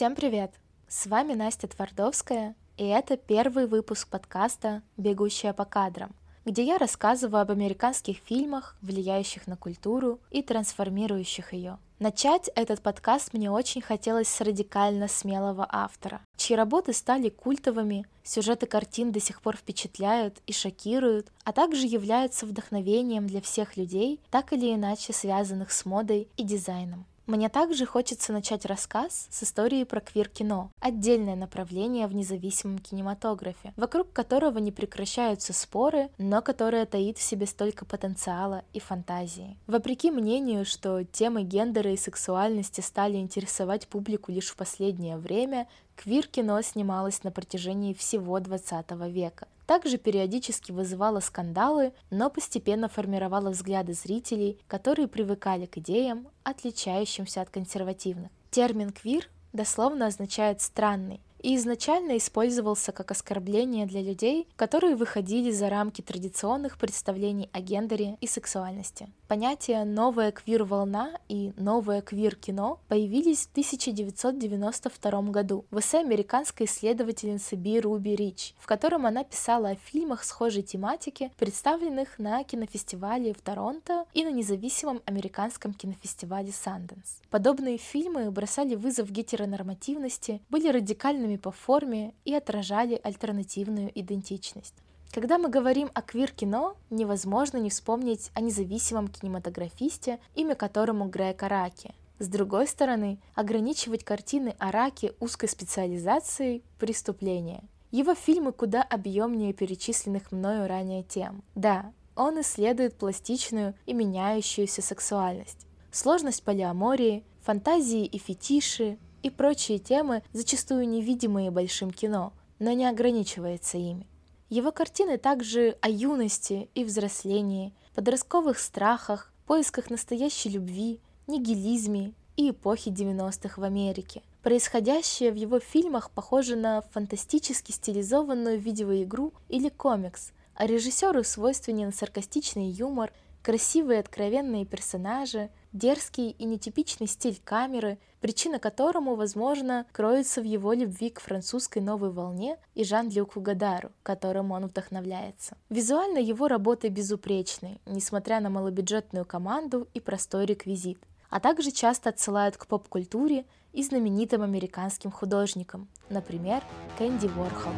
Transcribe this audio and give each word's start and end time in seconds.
Всем 0.00 0.14
привет! 0.14 0.54
С 0.88 1.04
вами 1.04 1.34
Настя 1.34 1.68
Твардовская, 1.68 2.54
и 2.78 2.86
это 2.86 3.18
первый 3.18 3.66
выпуск 3.66 4.08
подкаста 4.08 4.80
«Бегущая 4.96 5.52
по 5.52 5.66
кадрам», 5.66 6.14
где 6.46 6.64
я 6.64 6.78
рассказываю 6.78 7.42
об 7.42 7.50
американских 7.50 8.16
фильмах, 8.24 8.78
влияющих 8.80 9.46
на 9.46 9.58
культуру 9.58 10.18
и 10.30 10.40
трансформирующих 10.40 11.52
ее. 11.52 11.76
Начать 11.98 12.48
этот 12.54 12.80
подкаст 12.80 13.34
мне 13.34 13.50
очень 13.50 13.82
хотелось 13.82 14.28
с 14.28 14.40
радикально 14.40 15.06
смелого 15.06 15.68
автора, 15.70 16.22
чьи 16.38 16.56
работы 16.56 16.94
стали 16.94 17.28
культовыми, 17.28 18.06
сюжеты 18.24 18.64
картин 18.64 19.12
до 19.12 19.20
сих 19.20 19.42
пор 19.42 19.58
впечатляют 19.58 20.40
и 20.46 20.54
шокируют, 20.54 21.30
а 21.44 21.52
также 21.52 21.84
являются 21.84 22.46
вдохновением 22.46 23.26
для 23.26 23.42
всех 23.42 23.76
людей, 23.76 24.18
так 24.30 24.54
или 24.54 24.74
иначе 24.74 25.12
связанных 25.12 25.70
с 25.70 25.84
модой 25.84 26.26
и 26.38 26.42
дизайном. 26.42 27.04
Мне 27.30 27.48
также 27.48 27.86
хочется 27.86 28.32
начать 28.32 28.66
рассказ 28.66 29.28
с 29.30 29.44
истории 29.44 29.84
про 29.84 30.00
квир-кино, 30.00 30.72
отдельное 30.80 31.36
направление 31.36 32.08
в 32.08 32.12
независимом 32.12 32.80
кинематографе, 32.80 33.72
вокруг 33.76 34.12
которого 34.12 34.58
не 34.58 34.72
прекращаются 34.72 35.52
споры, 35.52 36.10
но 36.18 36.42
которое 36.42 36.86
таит 36.86 37.18
в 37.18 37.22
себе 37.22 37.46
столько 37.46 37.84
потенциала 37.84 38.64
и 38.72 38.80
фантазии. 38.80 39.56
Вопреки 39.68 40.10
мнению, 40.10 40.64
что 40.64 41.04
темы 41.04 41.44
гендера 41.44 41.92
и 41.92 41.96
сексуальности 41.96 42.80
стали 42.80 43.18
интересовать 43.18 43.86
публику 43.86 44.32
лишь 44.32 44.48
в 44.48 44.56
последнее 44.56 45.16
время, 45.16 45.68
квир-кино 45.94 46.60
снималось 46.62 47.22
на 47.22 47.30
протяжении 47.30 47.94
всего 47.94 48.40
20 48.40 48.90
века, 49.06 49.46
также 49.70 49.98
периодически 49.98 50.72
вызывала 50.72 51.20
скандалы, 51.20 51.92
но 52.10 52.28
постепенно 52.28 52.88
формировала 52.88 53.50
взгляды 53.50 53.92
зрителей, 53.92 54.58
которые 54.66 55.06
привыкали 55.06 55.66
к 55.66 55.78
идеям, 55.78 56.26
отличающимся 56.42 57.40
от 57.40 57.50
консервативных. 57.50 58.32
Термин 58.50 58.90
«квир» 58.90 59.30
дословно 59.52 60.08
означает 60.08 60.60
«странный», 60.60 61.20
и 61.42 61.56
изначально 61.56 62.16
использовался 62.16 62.92
как 62.92 63.10
оскорбление 63.10 63.86
для 63.86 64.02
людей, 64.02 64.46
которые 64.56 64.96
выходили 64.96 65.50
за 65.50 65.68
рамки 65.70 66.00
традиционных 66.02 66.78
представлений 66.78 67.48
о 67.52 67.60
гендере 67.60 68.16
и 68.20 68.26
сексуальности. 68.26 69.08
Понятия 69.28 69.84
«новая 69.84 70.32
квир-волна» 70.32 71.12
и 71.28 71.52
«новое 71.56 72.00
квир-кино» 72.02 72.80
появились 72.88 73.46
в 73.46 73.52
1992 73.52 75.22
году 75.30 75.64
в 75.70 75.78
эссе 75.78 75.98
американской 75.98 76.66
исследовательницы 76.66 77.54
Би 77.54 77.80
Руби 77.80 78.16
Рич, 78.16 78.54
в 78.58 78.66
котором 78.66 79.06
она 79.06 79.22
писала 79.22 79.70
о 79.70 79.74
фильмах 79.76 80.24
схожей 80.24 80.62
тематики, 80.62 81.30
представленных 81.38 82.18
на 82.18 82.42
кинофестивале 82.42 83.32
в 83.32 83.40
Торонто 83.40 84.04
и 84.14 84.24
на 84.24 84.30
независимом 84.30 85.00
американском 85.06 85.74
кинофестивале 85.74 86.50
Санденс. 86.50 87.20
Подобные 87.30 87.78
фильмы 87.78 88.32
бросали 88.32 88.74
вызов 88.74 89.12
гетеронормативности, 89.12 90.40
были 90.50 90.68
радикальными 90.68 91.29
по 91.38 91.50
форме 91.50 92.14
и 92.24 92.34
отражали 92.34 93.00
альтернативную 93.02 93.90
идентичность. 93.94 94.74
Когда 95.12 95.38
мы 95.38 95.48
говорим 95.48 95.90
о 95.92 96.02
квир-кино, 96.02 96.76
невозможно 96.88 97.56
не 97.58 97.70
вспомнить 97.70 98.30
о 98.34 98.40
независимом 98.40 99.08
кинематографисте, 99.08 100.20
имя 100.36 100.54
которому 100.54 101.06
Грег 101.06 101.42
Араки. 101.42 101.92
С 102.20 102.28
другой 102.28 102.68
стороны, 102.68 103.18
ограничивать 103.34 104.04
картины 104.04 104.54
Араки 104.58 105.12
узкой 105.20 105.48
специализацией– 105.48 106.62
преступление. 106.78 107.64
Его 107.90 108.14
фильмы 108.14 108.52
куда 108.52 108.82
объемнее 108.82 109.52
перечисленных 109.52 110.30
мною 110.30 110.68
ранее 110.68 111.02
тем. 111.02 111.42
Да, 111.56 111.92
он 112.14 112.40
исследует 112.40 112.94
пластичную 112.94 113.74
и 113.86 113.94
меняющуюся 113.94 114.80
сексуальность, 114.80 115.66
сложность 115.90 116.44
полиамории, 116.44 117.24
фантазии 117.42 118.04
и 118.04 118.18
фетиши 118.18 118.98
и 119.22 119.30
прочие 119.30 119.78
темы, 119.78 120.22
зачастую 120.32 120.88
невидимые 120.88 121.50
большим 121.50 121.90
кино, 121.90 122.32
но 122.58 122.72
не 122.72 122.86
ограничивается 122.86 123.78
ими. 123.78 124.06
Его 124.48 124.72
картины 124.72 125.16
также 125.16 125.76
о 125.80 125.88
юности 125.88 126.68
и 126.74 126.84
взрослении, 126.84 127.72
подростковых 127.94 128.58
страхах, 128.58 129.32
поисках 129.46 129.90
настоящей 129.90 130.48
любви, 130.48 131.00
нигилизме 131.26 132.14
и 132.36 132.50
эпохе 132.50 132.90
90-х 132.90 133.60
в 133.60 133.64
Америке. 133.64 134.22
Происходящее 134.42 135.32
в 135.32 135.34
его 135.34 135.60
фильмах 135.60 136.10
похоже 136.10 136.56
на 136.56 136.80
фантастически 136.80 137.72
стилизованную 137.72 138.58
видеоигру 138.58 139.34
или 139.48 139.68
комикс, 139.68 140.32
а 140.54 140.66
режиссеру 140.66 141.22
свойственен 141.24 141.92
саркастичный 141.92 142.68
юмор, 142.68 143.12
красивые 143.42 144.00
откровенные 144.00 144.64
персонажи, 144.64 145.50
дерзкий 145.72 146.30
и 146.30 146.44
нетипичный 146.44 147.06
стиль 147.06 147.40
камеры, 147.44 147.98
причина 148.20 148.58
которому, 148.58 149.14
возможно, 149.14 149.86
кроется 149.92 150.40
в 150.40 150.44
его 150.44 150.72
любви 150.72 151.10
к 151.10 151.20
французской 151.20 151.80
новой 151.80 152.10
волне 152.10 152.58
и 152.74 152.84
Жан-Люку 152.84 153.40
Гадару, 153.40 153.90
которым 154.02 154.52
он 154.52 154.66
вдохновляется. 154.66 155.56
Визуально 155.68 156.18
его 156.18 156.48
работы 156.48 156.88
безупречны, 156.88 157.80
несмотря 157.86 158.40
на 158.40 158.50
малобюджетную 158.50 159.24
команду 159.24 159.88
и 159.94 160.00
простой 160.00 160.46
реквизит, 160.46 160.98
а 161.30 161.40
также 161.40 161.70
часто 161.70 162.10
отсылают 162.10 162.56
к 162.56 162.66
поп-культуре 162.66 163.44
и 163.72 163.82
знаменитым 163.82 164.42
американским 164.42 165.10
художникам, 165.10 165.88
например, 166.08 166.62
Кэнди 166.98 167.28
Ворхол. 167.28 167.72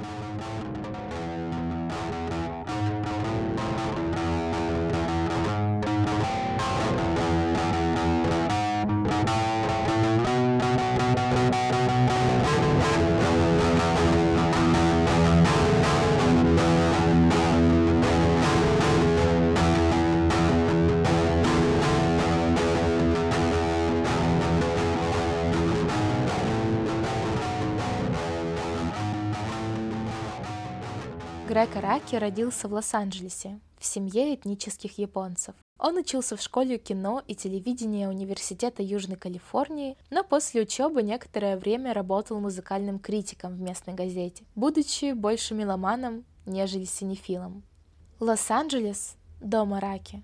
Грег 31.52 31.76
Араки 31.76 32.16
родился 32.16 32.66
в 32.66 32.72
Лос-Анджелесе, 32.72 33.60
в 33.78 33.84
семье 33.84 34.34
этнических 34.34 34.96
японцев. 34.96 35.54
Он 35.78 35.98
учился 35.98 36.34
в 36.34 36.40
школе 36.40 36.78
кино 36.78 37.22
и 37.26 37.34
телевидения 37.34 38.08
Университета 38.08 38.82
Южной 38.82 39.18
Калифорнии, 39.18 39.98
но 40.08 40.24
после 40.24 40.62
учебы 40.62 41.02
некоторое 41.02 41.58
время 41.58 41.92
работал 41.92 42.40
музыкальным 42.40 42.98
критиком 42.98 43.52
в 43.52 43.60
местной 43.60 43.92
газете, 43.92 44.44
будучи 44.54 45.12
больше 45.12 45.52
меломаном, 45.52 46.24
нежели 46.46 46.86
синефилом. 46.86 47.64
Лос-Анджелес, 48.19 49.16
дом 49.42 49.74
Араки, 49.74 50.22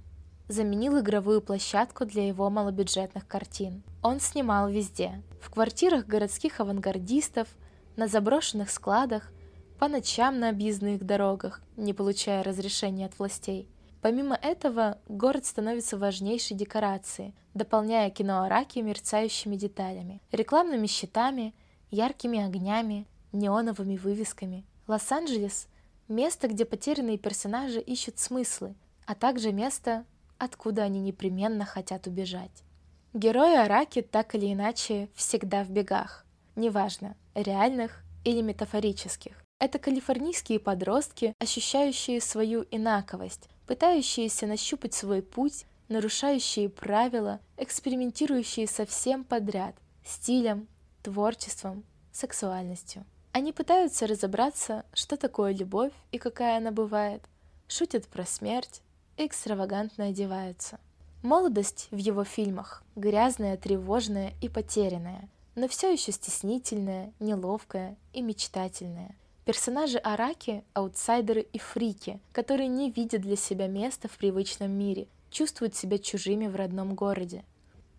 заменил 0.48 0.98
игровую 0.98 1.42
площадку 1.42 2.06
для 2.06 2.26
его 2.26 2.48
малобюджетных 2.48 3.28
картин. 3.28 3.82
Он 4.02 4.18
снимал 4.18 4.70
везде. 4.70 5.22
В 5.42 5.50
квартирах 5.50 6.06
городских 6.06 6.60
авангардистов, 6.60 7.48
на 7.96 8.08
заброшенных 8.08 8.70
складах, 8.70 9.30
по 9.78 9.86
ночам 9.86 10.40
на 10.40 10.48
объездных 10.48 11.04
дорогах, 11.04 11.62
не 11.76 11.92
получая 11.94 12.42
разрешения 12.42 13.06
от 13.06 13.18
властей. 13.18 13.68
Помимо 14.02 14.34
этого, 14.34 14.98
город 15.08 15.46
становится 15.46 15.96
важнейшей 15.96 16.56
декорацией, 16.56 17.34
дополняя 17.54 18.10
кино 18.10 18.42
Араки 18.42 18.80
мерцающими 18.80 19.56
деталями, 19.56 20.20
рекламными 20.32 20.86
щитами, 20.86 21.54
яркими 21.90 22.44
огнями, 22.44 23.06
неоновыми 23.32 23.96
вывесками. 23.96 24.64
Лос-Анджелес— 24.88 25.69
место, 26.08 26.48
где 26.48 26.64
потерянные 26.64 27.19
персонажи 27.19 27.81
ищут 27.81 28.19
смыслы, 28.19 28.74
а 29.06 29.14
также 29.14 29.52
место, 29.52 30.04
откуда 30.38 30.82
они 30.82 31.00
непременно 31.00 31.64
хотят 31.64 32.06
убежать. 32.06 32.64
Герои 33.14 33.56
Араки 33.56 34.02
так 34.02 34.34
или 34.34 34.52
иначе 34.52 35.08
всегда 35.14 35.64
в 35.64 35.70
бегах, 35.70 36.24
неважно, 36.56 37.16
реальных 37.34 38.02
или 38.24 38.42
метафорических. 38.42 39.47
Это 39.60 39.81
калифорнийские 39.81 40.60
подростки, 40.60 41.34
ощущающие 41.40 42.20
свою 42.20 42.64
инаковость, 42.70 43.49
пытающиеся 43.66 44.46
нащупать 44.46 44.94
свой 44.94 45.20
путь, 45.20 45.66
нарушающие 45.88 46.69
правила, 46.69 47.40
экспериментирующие 47.56 48.69
со 48.69 48.87
всем 48.87 49.25
подряд– 49.25 49.75
стилем, 50.05 50.69
творчеством, 51.02 51.82
сексуальностью. 52.12 53.05
Они 53.32 53.52
пытаются 53.52 54.06
разобраться, 54.06 54.84
что 54.93 55.16
такое 55.16 55.52
любовь 55.52 55.93
и 56.12 56.19
какая 56.19 56.58
она 56.58 56.70
бывает, 56.70 57.22
шутят 57.66 58.06
про 58.06 58.25
смерть 58.25 58.81
и 59.16 59.26
экстравагантно 59.26 60.06
одеваются. 60.06 60.78
Молодость 61.25 61.88
в 61.90 61.96
его 61.96 62.22
фильмах 62.22 62.84
грязная, 62.94 63.56
тревожная 63.56 64.34
и 64.40 64.49
потерянная, 64.49 65.28
но 65.56 65.66
все 65.66 65.93
еще 65.93 66.12
стеснительная, 66.12 67.12
неловкая 67.19 67.96
и 68.12 68.22
мечтательная– 68.22 69.16
Персонажи 69.48 69.96
Араки– 69.96 70.62
аутсайдеры 70.74 71.40
и 71.40 71.58
фрики, 71.58 72.20
которые 72.32 72.68
не 72.68 72.90
видят 72.90 73.22
для 73.22 73.34
себя 73.34 73.66
места 73.66 74.06
в 74.06 74.18
привычном 74.18 74.70
мире, 74.70 75.08
чувствуют 75.30 75.74
себя 75.74 75.96
чужими 75.96 76.46
в 76.48 76.54
родном 76.54 76.94
городе. 76.94 77.46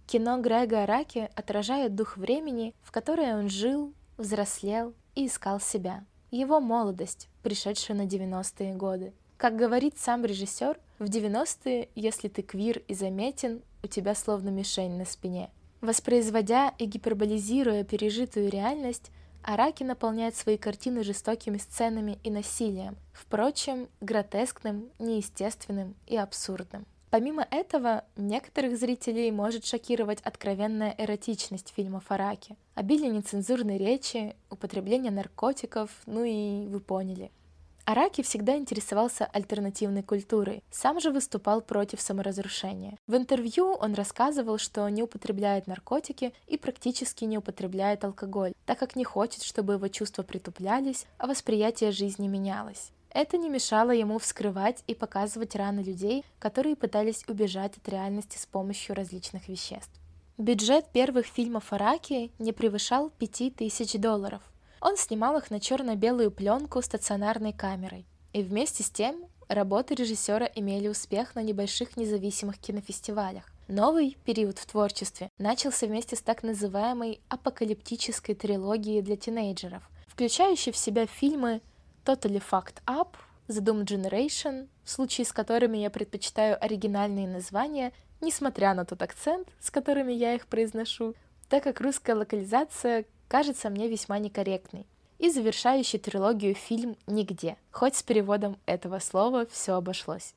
Кино 0.05 0.39
Грега 0.39 0.83
Араки 0.83 1.27
отражает 1.33 1.95
дух 1.95 2.17
времени, 2.17 2.75
в 2.83 2.91
которое 2.91 3.35
он 3.35 3.49
жил, 3.49 3.93
взрослел 4.17 4.93
и 5.15 5.25
искал 5.25 5.59
себя. 5.59 6.05
Его 6.29 6.59
молодость, 6.59 7.29
пришедшая 7.41 7.97
на 7.97 8.03
90-е 8.05 8.75
годы. 8.75 9.11
Как 9.37 9.55
говорит 9.55 9.97
сам 9.97 10.25
режиссер, 10.25 10.77
в 10.99 11.05
90-е, 11.05 11.89
если 11.95 12.27
ты 12.27 12.43
квир 12.43 12.83
и 12.87 12.93
заметен, 12.93 13.63
у 13.81 13.87
тебя 13.87 14.13
словно 14.13 14.49
мишень 14.49 14.99
на 14.99 15.05
спине. 15.05 15.49
Воспроизводя 15.81 16.75
и 16.77 16.85
гиперболизируя 16.85 17.83
пережитую 17.83 18.51
реальность, 18.51 19.09
Араки 19.51 19.81
наполняет 19.81 20.35
свои 20.35 20.57
картины 20.57 21.03
жестокими 21.03 21.57
сценами 21.57 22.19
и 22.23 22.29
насилием, 22.29 22.97
впрочем, 23.13 23.89
гротескным, 23.99 24.91
неестественным 24.99 25.95
и 26.05 26.15
абсурдным. 26.17 26.85
Помимо 27.09 27.47
этого, 27.49 28.05
некоторых 28.15 28.77
зрителей 28.77 29.31
может 29.31 29.65
шокировать 29.65 30.21
откровенная 30.21 30.93
эротичность 30.95 31.73
фильма 31.75 31.99
Фараки, 31.99 32.57
обилие 32.75 33.09
нецензурной 33.09 33.79
речи, 33.79 34.35
употребление 34.51 35.11
наркотиков, 35.11 35.89
ну 36.05 36.23
и 36.23 36.67
вы 36.67 36.79
поняли. 36.79 37.31
Араки 37.89 38.21
всегда 38.21 38.56
интересовался 38.56 39.25
альтернативной 39.25 40.03
культурой, 40.03 40.62
сам 40.69 41.00
же 41.00 41.09
выступал 41.09 41.59
против 41.59 42.00
саморазрушения. 42.00 42.95
В 43.07 43.15
интервью 43.15 43.74
он 43.74 43.95
рассказывал, 43.95 44.59
что 44.59 44.88
не 44.89 45.01
употребляет 45.01 45.65
наркотики 45.65 46.31
и 46.45 46.59
практически 46.59 47.25
не 47.25 47.39
употребляет 47.39 48.03
алкоголь, 48.03 48.53
так 48.68 48.77
как 48.77 48.95
не 48.95 49.03
хочет, 49.03 49.41
чтобы 49.41 49.74
его 49.74 49.88
чувства 49.88 50.21
притуплялись, 50.21 51.07
а 51.18 51.25
восприятие 51.25 51.91
жизни 51.91 52.27
менялось. 52.27 52.91
Это 53.09 53.39
не 53.39 53.50
мешало 53.50 53.89
ему 53.89 54.19
вскрывать 54.19 54.83
и 54.85 54.94
показывать 54.94 55.56
раны 55.56 55.80
людей, 55.80 56.24
которые 56.38 56.75
пытались 56.75 57.25
убежать 57.27 57.75
от 57.75 57.89
реальности 57.89 58.38
с 58.38 58.45
помощью 58.45 58.94
различных 58.94 59.47
веществ. 59.47 60.00
Бюджет 60.38 60.85
первых 60.94 61.25
фильмов 61.25 61.74
Араки 61.74 62.31
не 62.38 62.53
превышал 62.53 63.09
5000 63.18 63.97
долларов. 63.97 64.44
Он 64.81 64.97
снимал 64.97 65.37
их 65.37 65.51
на 65.51 65.59
черно-белую 65.59 66.31
пленку 66.31 66.81
стационарной 66.81 67.53
камерой. 67.53 68.05
И 68.33 68.41
вместе 68.41 68.83
с 68.83 68.89
тем 68.89 69.25
работы 69.47 69.95
режиссера 69.95 70.45
имели 70.55 70.87
успех 70.87 71.35
на 71.35 71.41
небольших 71.41 71.97
независимых 71.97 72.57
кинофестивалях. 72.59 73.43
Новый 73.67 74.17
период 74.25 74.57
в 74.57 74.65
творчестве 74.65 75.29
начался 75.37 75.85
вместе 75.85 76.15
с 76.15 76.21
так 76.21 76.43
называемой 76.43 77.21
апокалиптической 77.29 78.35
трилогией 78.35 79.01
для 79.01 79.15
тинейджеров, 79.15 79.83
включающей 80.07 80.71
в 80.71 80.77
себя 80.77 81.05
фильмы 81.05 81.61
Totally 82.03 82.41
Fucked 82.49 82.81
Up, 82.87 83.09
The 83.47 83.61
Doom 83.61 83.85
Generation, 83.85 84.67
в 84.83 84.89
случае 84.89 85.25
с 85.25 85.31
которыми 85.31 85.77
я 85.77 85.89
предпочитаю 85.89 86.63
оригинальные 86.63 87.27
названия, 87.27 87.93
несмотря 88.21 88.73
на 88.73 88.85
тот 88.85 89.01
акцент, 89.01 89.47
с 89.59 89.69
которыми 89.69 90.13
я 90.13 90.33
их 90.33 90.47
произношу, 90.47 91.13
так 91.47 91.63
как 91.63 91.81
русская 91.81 92.15
локализация 92.15 93.05
кажется 93.29 93.69
мне 93.69 93.87
весьма 93.87 94.19
некорректной. 94.19 94.85
И 95.19 95.29
завершающий 95.29 95.99
трилогию 95.99 96.55
фильм 96.55 96.97
«Нигде», 97.07 97.55
хоть 97.71 97.95
с 97.95 98.03
переводом 98.03 98.57
этого 98.65 98.99
слова 98.99 99.45
все 99.45 99.73
обошлось. 99.73 100.33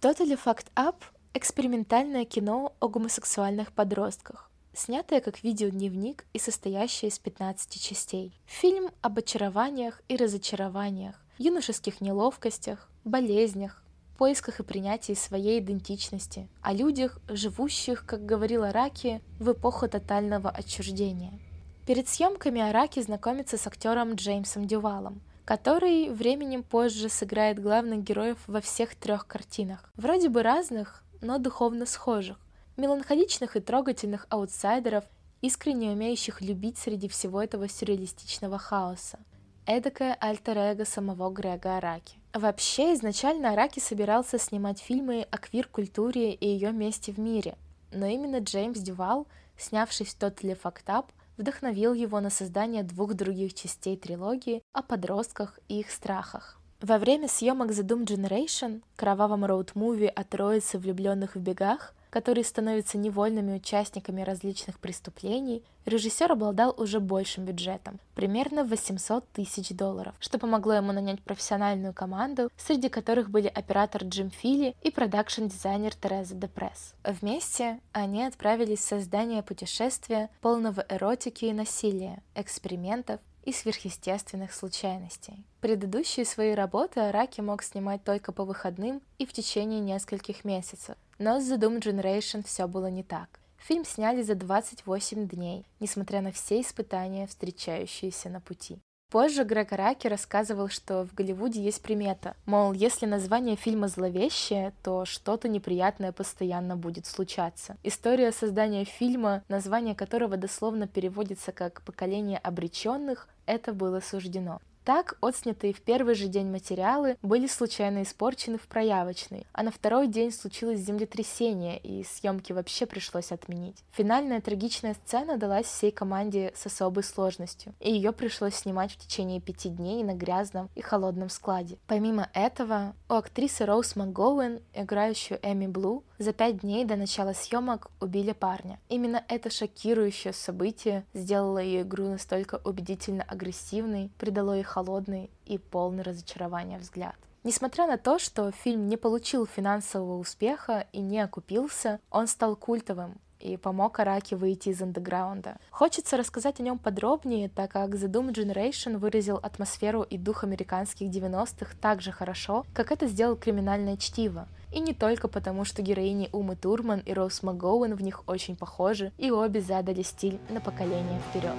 Totally 0.00 0.38
Fucked 0.42 0.66
Up— 0.74 0.96
экспериментальное 1.34 2.24
кино 2.24 2.72
о 2.80 2.88
гомосексуальных 2.88 3.72
подростках, 3.72 4.50
снятая 4.72 5.20
как 5.20 5.42
видеодневник 5.42 6.24
и 6.32 6.38
состоящая 6.38 7.08
из 7.08 7.18
15 7.18 7.80
частей. 7.80 8.32
Фильм 8.46 8.90
об 9.00 9.18
очарованиях 9.18 10.00
и 10.08 10.16
разочарованиях, 10.16 11.20
юношеских 11.38 12.00
неловкостях, 12.00 12.88
болезнях, 13.04 13.82
поисках 14.16 14.60
и 14.60 14.62
принятии 14.62 15.14
своей 15.14 15.58
идентичности, 15.58 16.48
о 16.62 16.72
людях, 16.72 17.18
живущих, 17.28 18.06
как 18.06 18.24
говорила 18.24 18.72
Раки, 18.72 19.20
в 19.38 19.52
эпоху 19.52 19.88
тотального 19.88 20.48
отчуждения. 20.48 21.38
Перед 21.86 22.08
съемками 22.08 22.60
Араки 22.60 23.00
знакомится 23.00 23.56
с 23.56 23.66
актером 23.66 24.14
Джеймсом 24.14 24.66
Дювалом, 24.66 25.22
который 25.44 26.10
временем 26.10 26.64
позже 26.64 27.08
сыграет 27.08 27.62
главных 27.62 28.02
героев 28.02 28.38
во 28.48 28.60
всех 28.60 28.96
трех 28.96 29.28
картинах. 29.28 29.88
Вроде 29.94 30.28
бы 30.28 30.42
разных, 30.42 31.04
но 31.20 31.38
духовно 31.38 31.86
схожих 31.86 32.38
меланхоличных 32.76 33.56
и 33.56 33.60
трогательных 33.60 34.26
аутсайдеров, 34.28 35.04
искренне 35.40 35.90
умеющих 35.90 36.40
любить 36.40 36.76
среди 36.76 37.08
всего 37.08 37.42
этого 37.42 37.68
сюрреалистичного 37.68 38.58
хаоса. 38.58 39.18
Эдакое 39.64 40.16
альтер-эго 40.20 40.84
самого 40.84 41.30
Грега 41.30 41.76
Араки. 41.78 42.18
Вообще, 42.34 42.94
изначально 42.94 43.52
Араки 43.52 43.80
собирался 43.80 44.38
снимать 44.38 44.80
фильмы 44.80 45.26
о 45.30 45.38
квир-культуре 45.38 46.34
и 46.34 46.46
ее 46.46 46.72
месте 46.72 47.12
в 47.12 47.18
мире, 47.18 47.56
но 47.92 48.06
именно 48.06 48.40
Джеймс 48.40 48.78
Дювал, 48.80 49.26
снявшись 49.56 50.14
в 50.14 50.18
Totally 50.18 50.58
Fucked 50.60 50.86
Up, 50.86 51.06
вдохновил 51.36 51.94
его 51.94 52.20
на 52.20 52.30
создание 52.30 52.82
двух 52.82 53.14
других 53.14 53.54
частей 53.54 53.96
трилогии 53.96 54.62
о 54.72 54.82
подростках 54.82 55.58
и 55.68 55.80
их 55.80 55.90
страхах. 55.90 56.58
Во 56.80 56.98
время 56.98 57.28
съемок 57.28 57.70
The 57.70 57.82
Doom 57.82 58.04
Generation, 58.04 58.82
кровавом 58.96 59.44
роуд-муви 59.44 60.06
о 60.08 60.24
троице 60.24 60.78
влюбленных 60.78 61.34
в 61.34 61.40
бегах, 61.40 61.94
которые 62.16 62.44
становятся 62.44 62.96
невольными 62.96 63.56
участниками 63.56 64.22
различных 64.22 64.78
преступлений, 64.78 65.62
режиссер 65.84 66.32
обладал 66.32 66.74
уже 66.78 66.98
большим 66.98 67.44
бюджетом, 67.44 68.00
примерно 68.14 68.64
800 68.64 69.28
тысяч 69.32 69.68
долларов, 69.76 70.14
что 70.18 70.38
помогло 70.38 70.72
ему 70.72 70.92
нанять 70.92 71.20
профессиональную 71.20 71.92
команду, 71.92 72.48
среди 72.56 72.88
которых 72.88 73.28
были 73.28 73.48
оператор 73.48 74.02
Джим 74.02 74.30
Филли 74.30 74.74
и 74.80 74.90
продакшн-дизайнер 74.90 75.94
Тереза 75.94 76.34
Депресс. 76.34 76.94
Вместе 77.04 77.80
они 77.92 78.24
отправились 78.24 78.78
в 78.78 78.88
создание 78.88 79.42
путешествия, 79.42 80.30
полного 80.40 80.86
эротики 80.88 81.44
и 81.44 81.52
насилия, 81.52 82.22
экспериментов 82.34 83.20
и 83.44 83.52
сверхъестественных 83.52 84.54
случайностей. 84.54 85.44
Предыдущие 85.60 86.24
свои 86.24 86.54
работы 86.54 87.00
Араки 87.00 87.42
мог 87.42 87.62
снимать 87.62 88.02
только 88.04 88.32
по 88.32 88.44
выходным 88.44 89.02
и 89.18 89.26
в 89.26 89.32
течение 89.32 89.80
нескольких 89.80 90.44
месяцев, 90.44 90.96
но 91.18 91.40
с 91.40 91.50
The 91.50 91.58
Doom 91.58 91.80
Generation 91.80 92.44
все 92.44 92.66
было 92.66 92.86
не 92.86 93.02
так. 93.02 93.40
Фильм 93.58 93.84
сняли 93.84 94.22
за 94.22 94.34
28 94.34 95.28
дней, 95.28 95.66
несмотря 95.80 96.20
на 96.20 96.32
все 96.32 96.60
испытания, 96.60 97.26
встречающиеся 97.26 98.28
на 98.28 98.40
пути. 98.40 98.78
Позже 99.10 99.44
Грег 99.44 99.70
Раки 99.70 100.08
рассказывал, 100.08 100.68
что 100.68 101.04
в 101.04 101.14
Голливуде 101.14 101.62
есть 101.62 101.80
примета. 101.80 102.34
Мол, 102.44 102.72
если 102.72 103.06
название 103.06 103.54
фильма 103.54 103.86
зловещее, 103.86 104.72
то 104.82 105.04
что-то 105.04 105.48
неприятное 105.48 106.10
постоянно 106.10 106.76
будет 106.76 107.06
случаться. 107.06 107.76
История 107.84 108.32
создания 108.32 108.84
фильма, 108.84 109.44
название 109.48 109.94
которого 109.94 110.36
дословно 110.36 110.88
переводится 110.88 111.52
как 111.52 111.82
«поколение 111.82 112.38
обреченных», 112.38 113.28
это 113.46 113.72
было 113.72 114.00
суждено. 114.00 114.60
Так, 114.86 115.18
отснятые 115.20 115.72
в 115.72 115.80
первый 115.80 116.14
же 116.14 116.28
день 116.28 116.46
материалы 116.48 117.16
были 117.20 117.48
случайно 117.48 118.04
испорчены 118.04 118.56
в 118.56 118.68
проявочной, 118.68 119.44
а 119.52 119.64
на 119.64 119.72
второй 119.72 120.06
день 120.06 120.30
случилось 120.30 120.78
землетрясение, 120.78 121.76
и 121.76 122.04
съемки 122.04 122.52
вообще 122.52 122.86
пришлось 122.86 123.32
отменить. 123.32 123.82
Финальная 123.90 124.40
трагичная 124.40 124.94
сцена 124.94 125.38
далась 125.38 125.66
всей 125.66 125.90
команде 125.90 126.52
с 126.54 126.66
особой 126.66 127.02
сложностью, 127.02 127.74
и 127.80 127.90
ее 127.90 128.12
пришлось 128.12 128.54
снимать 128.54 128.92
в 128.92 128.98
течение 128.98 129.40
пяти 129.40 129.70
дней 129.70 130.04
на 130.04 130.14
грязном 130.14 130.70
и 130.76 130.82
холодном 130.82 131.30
складе. 131.30 131.78
Помимо 131.88 132.30
этого, 132.32 132.94
у 133.08 133.14
актрисы 133.14 133.66
Роуз 133.66 133.96
МакГоуэн, 133.96 134.60
играющую 134.72 135.40
Эми 135.42 135.66
Блу, 135.66 136.04
за 136.18 136.32
пять 136.32 136.60
дней 136.60 136.84
до 136.84 136.96
начала 136.96 137.32
съемок 137.34 137.90
убили 138.00 138.32
парня. 138.32 138.78
Именно 138.88 139.22
это 139.28 139.50
шокирующее 139.50 140.32
событие 140.32 141.04
сделало 141.12 141.58
ее 141.58 141.82
игру 141.82 142.06
настолько 142.08 142.60
убедительно 142.64 143.24
агрессивной, 143.24 144.10
придало 144.16 144.54
ей 144.54 144.62
холодный 144.76 145.30
и 145.46 145.56
полный 145.56 146.02
разочарования 146.02 146.78
взгляд. 146.78 147.16
Несмотря 147.44 147.86
на 147.86 147.96
то, 147.96 148.18
что 148.18 148.50
фильм 148.50 148.88
не 148.88 148.98
получил 148.98 149.46
финансового 149.46 150.18
успеха 150.18 150.86
и 150.92 151.00
не 151.00 151.18
окупился, 151.20 151.98
он 152.10 152.26
стал 152.26 152.56
культовым 152.56 153.14
и 153.40 153.56
помог 153.56 153.98
Араки 153.98 154.34
выйти 154.34 154.68
из 154.68 154.82
андеграунда. 154.82 155.56
Хочется 155.70 156.18
рассказать 156.18 156.60
о 156.60 156.62
нем 156.62 156.78
подробнее, 156.78 157.48
так 157.48 157.70
как 157.70 157.90
The 157.90 158.10
Doom 158.10 158.34
Generation 158.34 158.98
выразил 158.98 159.36
атмосферу 159.36 160.02
и 160.02 160.18
дух 160.18 160.44
американских 160.44 161.08
90-х 161.08 161.74
так 161.80 162.02
же 162.02 162.12
хорошо, 162.12 162.66
как 162.74 162.92
это 162.92 163.06
сделал 163.06 163.36
криминальное 163.36 163.96
чтиво. 163.96 164.46
И 164.74 164.80
не 164.80 164.92
только 164.92 165.26
потому, 165.26 165.64
что 165.64 165.80
героини 165.80 166.28
Умы 166.32 166.54
Турман 166.54 167.00
и 167.00 167.14
Роуз 167.14 167.42
МакГоуэн 167.42 167.94
в 167.94 168.02
них 168.02 168.24
очень 168.26 168.56
похожи, 168.56 169.10
и 169.16 169.30
обе 169.30 169.62
задали 169.62 170.02
стиль 170.02 170.38
на 170.50 170.60
поколение 170.60 171.20
вперед. 171.30 171.56